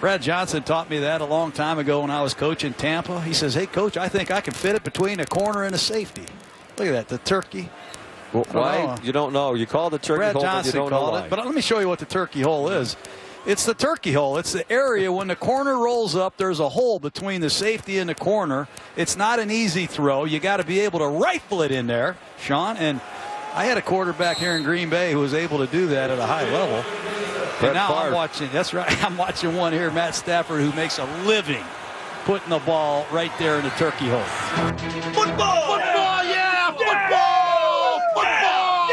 [0.00, 3.20] Brad Johnson taught me that a long time ago when I was coaching Tampa.
[3.20, 5.78] He says, Hey, coach, I think I can fit it between a corner and a
[5.78, 6.24] safety.
[6.76, 7.68] Look at that, the turkey.
[8.32, 8.86] Well, why?
[8.86, 8.96] know.
[9.02, 9.54] You don't know.
[9.54, 11.30] You call the turkey Brad hole, but you Johnson know called it.
[11.30, 12.96] But let me show you what the turkey hole is.
[13.44, 14.38] It's the turkey hole.
[14.38, 18.08] It's the area when the corner rolls up, there's a hole between the safety and
[18.08, 18.68] the corner.
[18.96, 20.24] It's not an easy throw.
[20.24, 22.76] You got to be able to rifle it in there, Sean.
[22.76, 23.00] And
[23.54, 26.18] I had a quarterback here in Green Bay who was able to do that at
[26.18, 26.82] a high level.
[27.60, 28.48] Brett and now I'm watching.
[28.50, 29.04] That's right.
[29.04, 31.62] I'm watching one here, Matt Stafford, who makes a living
[32.24, 34.22] putting the ball right there in the turkey hole.
[35.12, 35.60] Football!
[35.66, 36.70] Football, yeah!
[36.70, 38.00] Football!
[38.14, 38.90] Football!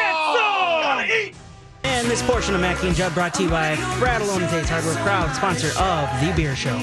[1.84, 4.70] And this portion of Mackey and Judd brought to you by Brad Alone and Tate's
[4.70, 6.78] Hardware, proud sponsor of The Beer Show.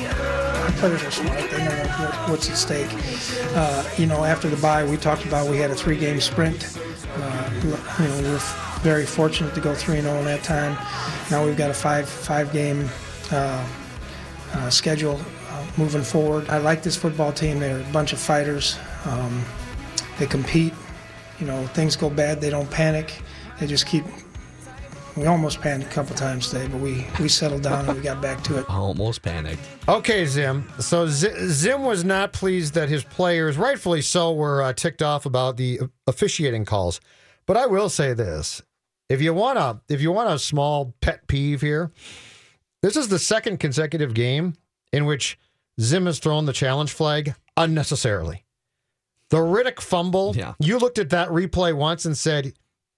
[0.78, 1.50] players are smart.
[1.50, 2.88] They know what's at stake.
[3.54, 6.78] Uh, you know, after the bye, we talked about we had a three-game sprint.
[7.16, 7.50] Uh,
[7.98, 8.40] you know, we were
[8.82, 10.76] very fortunate to go three and zero in that time.
[11.30, 12.88] Now we've got a five five-game
[13.32, 13.66] uh,
[14.54, 16.48] uh, schedule uh, moving forward.
[16.48, 17.58] I like this football team.
[17.58, 18.78] They're a bunch of fighters.
[19.04, 19.44] Um,
[20.18, 20.72] they compete.
[21.40, 23.20] You know, things go bad, they don't panic.
[23.60, 24.04] They just keep.
[25.16, 28.20] We almost panicked a couple times today, but we we settled down and we got
[28.20, 28.66] back to it.
[28.68, 29.62] Almost panicked.
[29.88, 30.70] Okay, Zim.
[30.78, 35.24] So Z- Zim was not pleased that his players, rightfully so, were uh, ticked off
[35.24, 37.00] about the officiating calls.
[37.46, 38.60] But I will say this:
[39.08, 41.92] if you want a if you want a small pet peeve here,
[42.82, 44.52] this is the second consecutive game
[44.92, 45.38] in which
[45.80, 48.44] Zim has thrown the challenge flag unnecessarily.
[49.30, 50.34] The Riddick fumble.
[50.36, 50.54] Yeah.
[50.58, 52.52] You looked at that replay once and said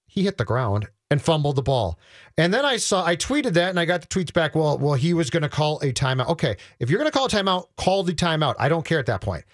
[0.08, 1.98] he hit the ground and fumbled the ball.
[2.36, 4.54] And then I saw I tweeted that and I got the tweets back.
[4.54, 6.28] Well, well, he was going to call a timeout.
[6.28, 8.54] Okay, if you're going to call a timeout, call the timeout.
[8.58, 9.44] I don't care at that point.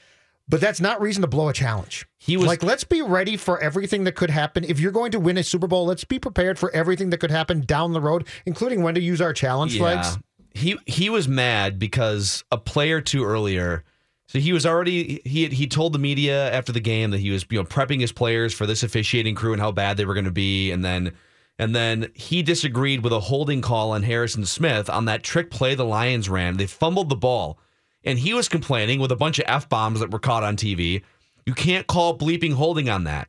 [0.46, 2.06] But that's not reason to blow a challenge.
[2.18, 4.62] He was like, let's be ready for everything that could happen.
[4.64, 7.30] If you're going to win a Super Bowl, let's be prepared for everything that could
[7.30, 10.18] happen down the road, including when to use our challenge flags.
[10.52, 13.84] He he was mad because a play or two earlier.
[14.26, 17.30] So he was already he had, he told the media after the game that he
[17.30, 20.14] was you know prepping his players for this officiating crew and how bad they were
[20.14, 21.12] going to be, and then
[21.58, 25.74] and then he disagreed with a holding call on Harrison Smith on that trick play
[25.74, 26.56] the Lions ran.
[26.56, 27.58] They fumbled the ball,
[28.04, 31.02] and he was complaining with a bunch of f bombs that were caught on TV.
[31.46, 33.28] You can't call bleeping holding on that.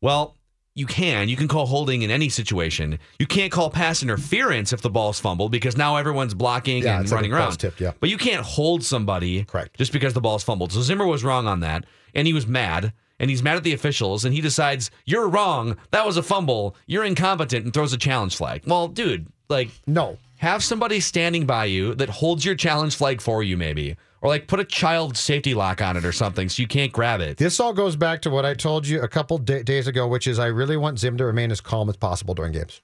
[0.00, 0.36] Well,
[0.74, 1.28] you can.
[1.28, 2.98] You can call holding in any situation.
[3.18, 7.04] You can't call pass interference if the ball's fumbled because now everyone's blocking Yeah, and
[7.10, 7.56] like running ball's around.
[7.58, 7.92] tipped, yeah.
[8.00, 9.76] But you can't hold somebody Correct.
[9.76, 10.72] just because the ball's fumbled.
[10.72, 13.72] So Zimmer was wrong on that, and he was mad, and he's mad at the
[13.72, 15.76] officials, and he decides you're wrong.
[15.92, 16.74] That was a fumble.
[16.88, 18.62] You're incompetent, and throws a challenge flag.
[18.66, 23.42] Well, dude, like no, have somebody standing by you that holds your challenge flag for
[23.44, 26.66] you, maybe, or like put a child safety lock on it or something so you
[26.66, 27.36] can't grab it.
[27.36, 30.26] This all goes back to what I told you a couple da- days ago, which
[30.26, 32.80] is I really want Zim to remain as calm as possible during games.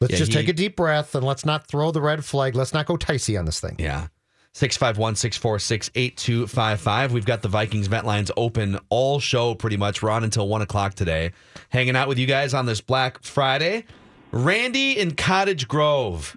[0.00, 2.54] Let's Yeah, just he- take a deep breath and let's not throw the red flag.
[2.54, 3.76] Let's not go ticey on this thing.
[3.78, 4.08] Yeah.
[4.54, 7.12] 651 646 8255.
[7.12, 10.00] We've got the Vikings vent lines open all show pretty much.
[10.00, 11.32] We're on until 1 o'clock today.
[11.70, 13.84] Hanging out with you guys on this Black Friday.
[14.30, 16.36] Randy in Cottage Grove.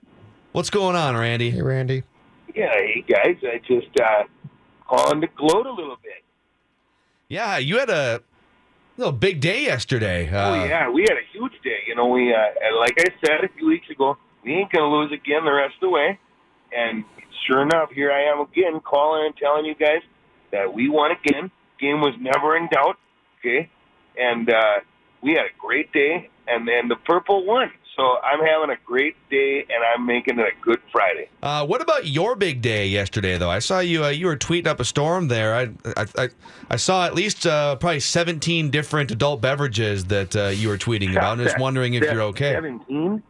[0.51, 1.51] What's going on, Randy?
[1.51, 2.03] Hey, Randy.
[2.55, 4.23] Yeah, hey guys, I just uh,
[4.87, 6.23] calling to gloat a little bit.
[7.29, 8.21] Yeah, you had a
[8.97, 10.27] little big day yesterday.
[10.33, 11.81] oh Uh, yeah, we had a huge day.
[11.87, 12.39] You know, we uh,
[12.79, 15.81] like I said a few weeks ago, we ain't gonna lose again the rest of
[15.81, 16.17] the way.
[16.75, 17.03] And
[17.45, 20.01] sure enough, here I am again, calling and telling you guys
[20.51, 21.51] that we won again.
[21.79, 22.97] Game was never in doubt.
[23.39, 23.69] Okay,
[24.17, 24.79] and uh,
[25.21, 27.71] we had a great day, and then the purple won.
[27.95, 31.29] So I'm having a great day, and I'm making it a good Friday.
[31.41, 33.49] Uh, what about your big day yesterday, though?
[33.49, 34.05] I saw you.
[34.05, 35.55] Uh, you were tweeting up a storm there.
[35.55, 36.29] I I, I,
[36.71, 41.11] I saw at least uh, probably seventeen different adult beverages that uh, you were tweeting
[41.11, 41.39] about.
[41.39, 42.53] and just wondering if you're okay.
[42.53, 43.23] 17?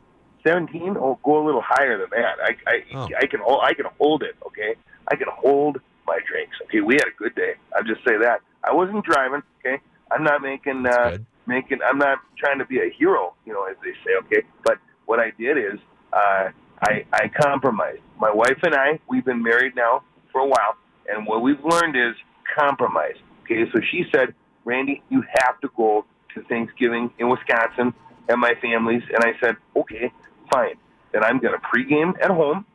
[0.47, 0.95] 17?
[0.97, 2.35] Oh, go a little higher than that.
[2.41, 3.07] I, I, Oh.
[3.21, 4.35] I can, I can hold it.
[4.47, 4.75] Okay,
[5.09, 6.55] I can hold my drinks.
[6.63, 7.53] Okay, we had a good day.
[7.75, 8.39] I'll just say that.
[8.63, 9.41] I wasn't driving.
[9.59, 9.81] Okay,
[10.11, 11.79] I'm not making, uh, making.
[11.87, 13.33] I'm not trying to be a hero.
[13.45, 14.15] You know, as they say.
[14.25, 15.79] Okay, but what I did is,
[16.13, 16.49] uh,
[16.81, 18.01] I, I compromised.
[18.19, 20.75] My wife and I, we've been married now for a while,
[21.09, 22.15] and what we've learned is
[22.57, 23.15] compromise.
[23.43, 24.33] Okay, so she said,
[24.65, 27.93] Randy, you have to go to Thanksgiving in Wisconsin
[28.29, 30.11] at my family's, and I said, okay,
[30.51, 30.75] fine.
[31.11, 32.65] Then I'm going to pregame at home.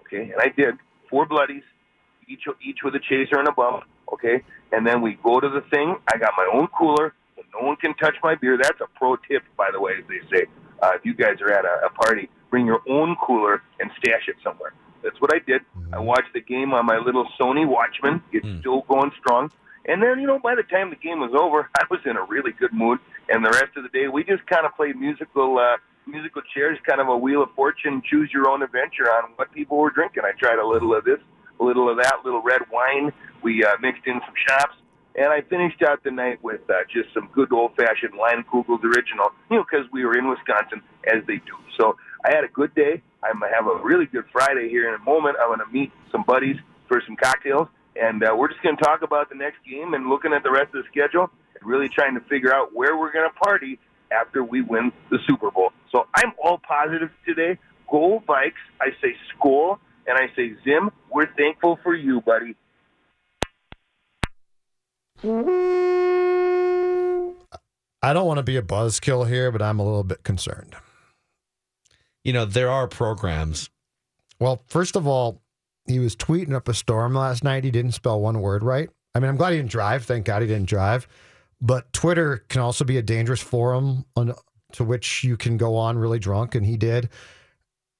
[0.00, 0.74] okay, and I did
[1.10, 1.62] four bloodies,
[2.28, 5.60] each each with a chaser and a bump, okay, and then we go to the
[5.70, 5.96] thing.
[6.12, 8.56] I got my own cooler, so no one can touch my beer.
[8.56, 10.46] That's a pro tip, by the way, as they say.
[10.82, 14.26] Uh, if you guys are at a, a party, bring your own cooler and stash
[14.28, 14.72] it somewhere.
[15.02, 15.62] That's what I did.
[15.92, 18.22] I watched the game on my little Sony Watchman.
[18.32, 19.50] It's still going strong.
[19.84, 22.22] And then, you know, by the time the game was over, I was in a
[22.24, 22.98] really good mood.
[23.28, 25.76] And the rest of the day, we just kind of played musical uh,
[26.06, 29.78] musical chairs, kind of a wheel of fortune, choose your own adventure on what people
[29.78, 30.22] were drinking.
[30.24, 31.18] I tried a little of this,
[31.60, 33.12] a little of that, little red wine.
[33.42, 34.76] We uh, mixed in some schnapps.
[35.14, 39.28] And I finished out the night with uh, just some good old fashioned Leinenkugel's original,
[39.50, 41.52] you know, because we were in Wisconsin, as they do.
[41.78, 43.02] So I had a good day.
[43.22, 45.36] I'm gonna have a really good Friday here in a moment.
[45.40, 46.56] I'm to meet some buddies
[46.88, 50.32] for some cocktails, and uh, we're just to talk about the next game and looking
[50.32, 51.30] at the rest of the schedule
[51.60, 53.78] and really trying to figure out where we're going to party
[54.12, 55.70] after we win the Super Bowl.
[55.90, 57.58] So I'm all positive today.
[57.90, 58.52] Go Vikes!
[58.80, 60.90] I say Skol, and I say Zim.
[61.10, 62.56] We're thankful for you, buddy.
[68.04, 70.74] I don't want to be a buzzkill here, but I'm a little bit concerned.
[72.24, 73.70] You know, there are programs.
[74.40, 75.40] Well, first of all,
[75.86, 77.64] he was tweeting up a storm last night.
[77.64, 78.88] He didn't spell one word right.
[79.14, 80.04] I mean, I'm glad he didn't drive.
[80.04, 81.06] Thank God he didn't drive.
[81.62, 84.34] But Twitter can also be a dangerous forum on,
[84.72, 87.08] to which you can go on really drunk, and he did.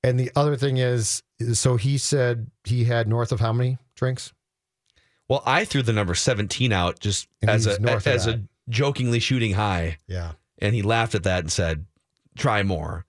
[0.03, 4.33] And the other thing is, so he said he had north of how many drinks?
[5.29, 9.55] Well, I threw the number 17 out just And as a as a jokingly shooting
[9.55, 9.99] high.
[10.09, 10.33] Yeah.
[10.59, 11.87] And he laughed at that and said,
[12.37, 13.07] "Try more."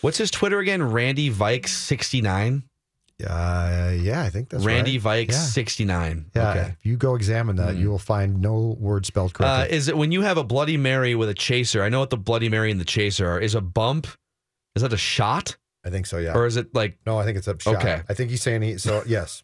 [0.00, 0.82] What's his Twitter again?
[0.82, 2.62] Randy Vikes 69.
[3.24, 5.28] Uh, yeah, I think that's Randy right.
[5.28, 5.38] Vikes Yeah.
[5.38, 6.26] 69.
[6.34, 6.68] Yeah, Okay.
[6.78, 9.76] if you go examine that, you will find no word spelled Uh, correctly.
[9.76, 11.82] is it when you have a Bloody Mary with a chaser?
[11.82, 13.40] I know what the Bloody Mary and the chaser are.
[13.40, 14.06] Is a bump?
[14.76, 15.56] Is that a shot?
[15.84, 16.18] I think so.
[16.18, 16.34] Yeah.
[16.34, 16.98] Or is it like?
[17.06, 17.76] no, I think it's a shot.
[17.76, 18.02] Okay.
[18.08, 18.78] I think he's saying he.
[18.78, 19.42] So yes.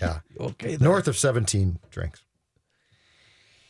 [0.00, 0.20] Yeah.
[0.40, 0.76] Okay.
[0.80, 2.22] North of 17 drinks.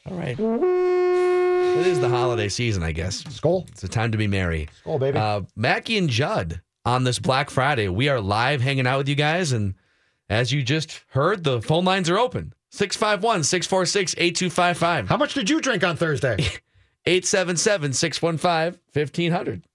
[0.07, 0.39] All right.
[0.39, 3.23] It is the holiday season, I guess.
[3.25, 3.69] Skol.
[3.71, 4.69] It's a time to be merry.
[4.85, 5.19] Skol, baby.
[5.19, 7.89] Uh, Mackey and Judd on this Black Friday.
[7.89, 9.53] We are live hanging out with you guys.
[9.53, 9.75] And
[10.31, 15.09] as you just heard, the phone lines are open 651 646 8255.
[15.09, 16.37] How much did you drink on Thursday?
[17.07, 19.67] 877 615 1500.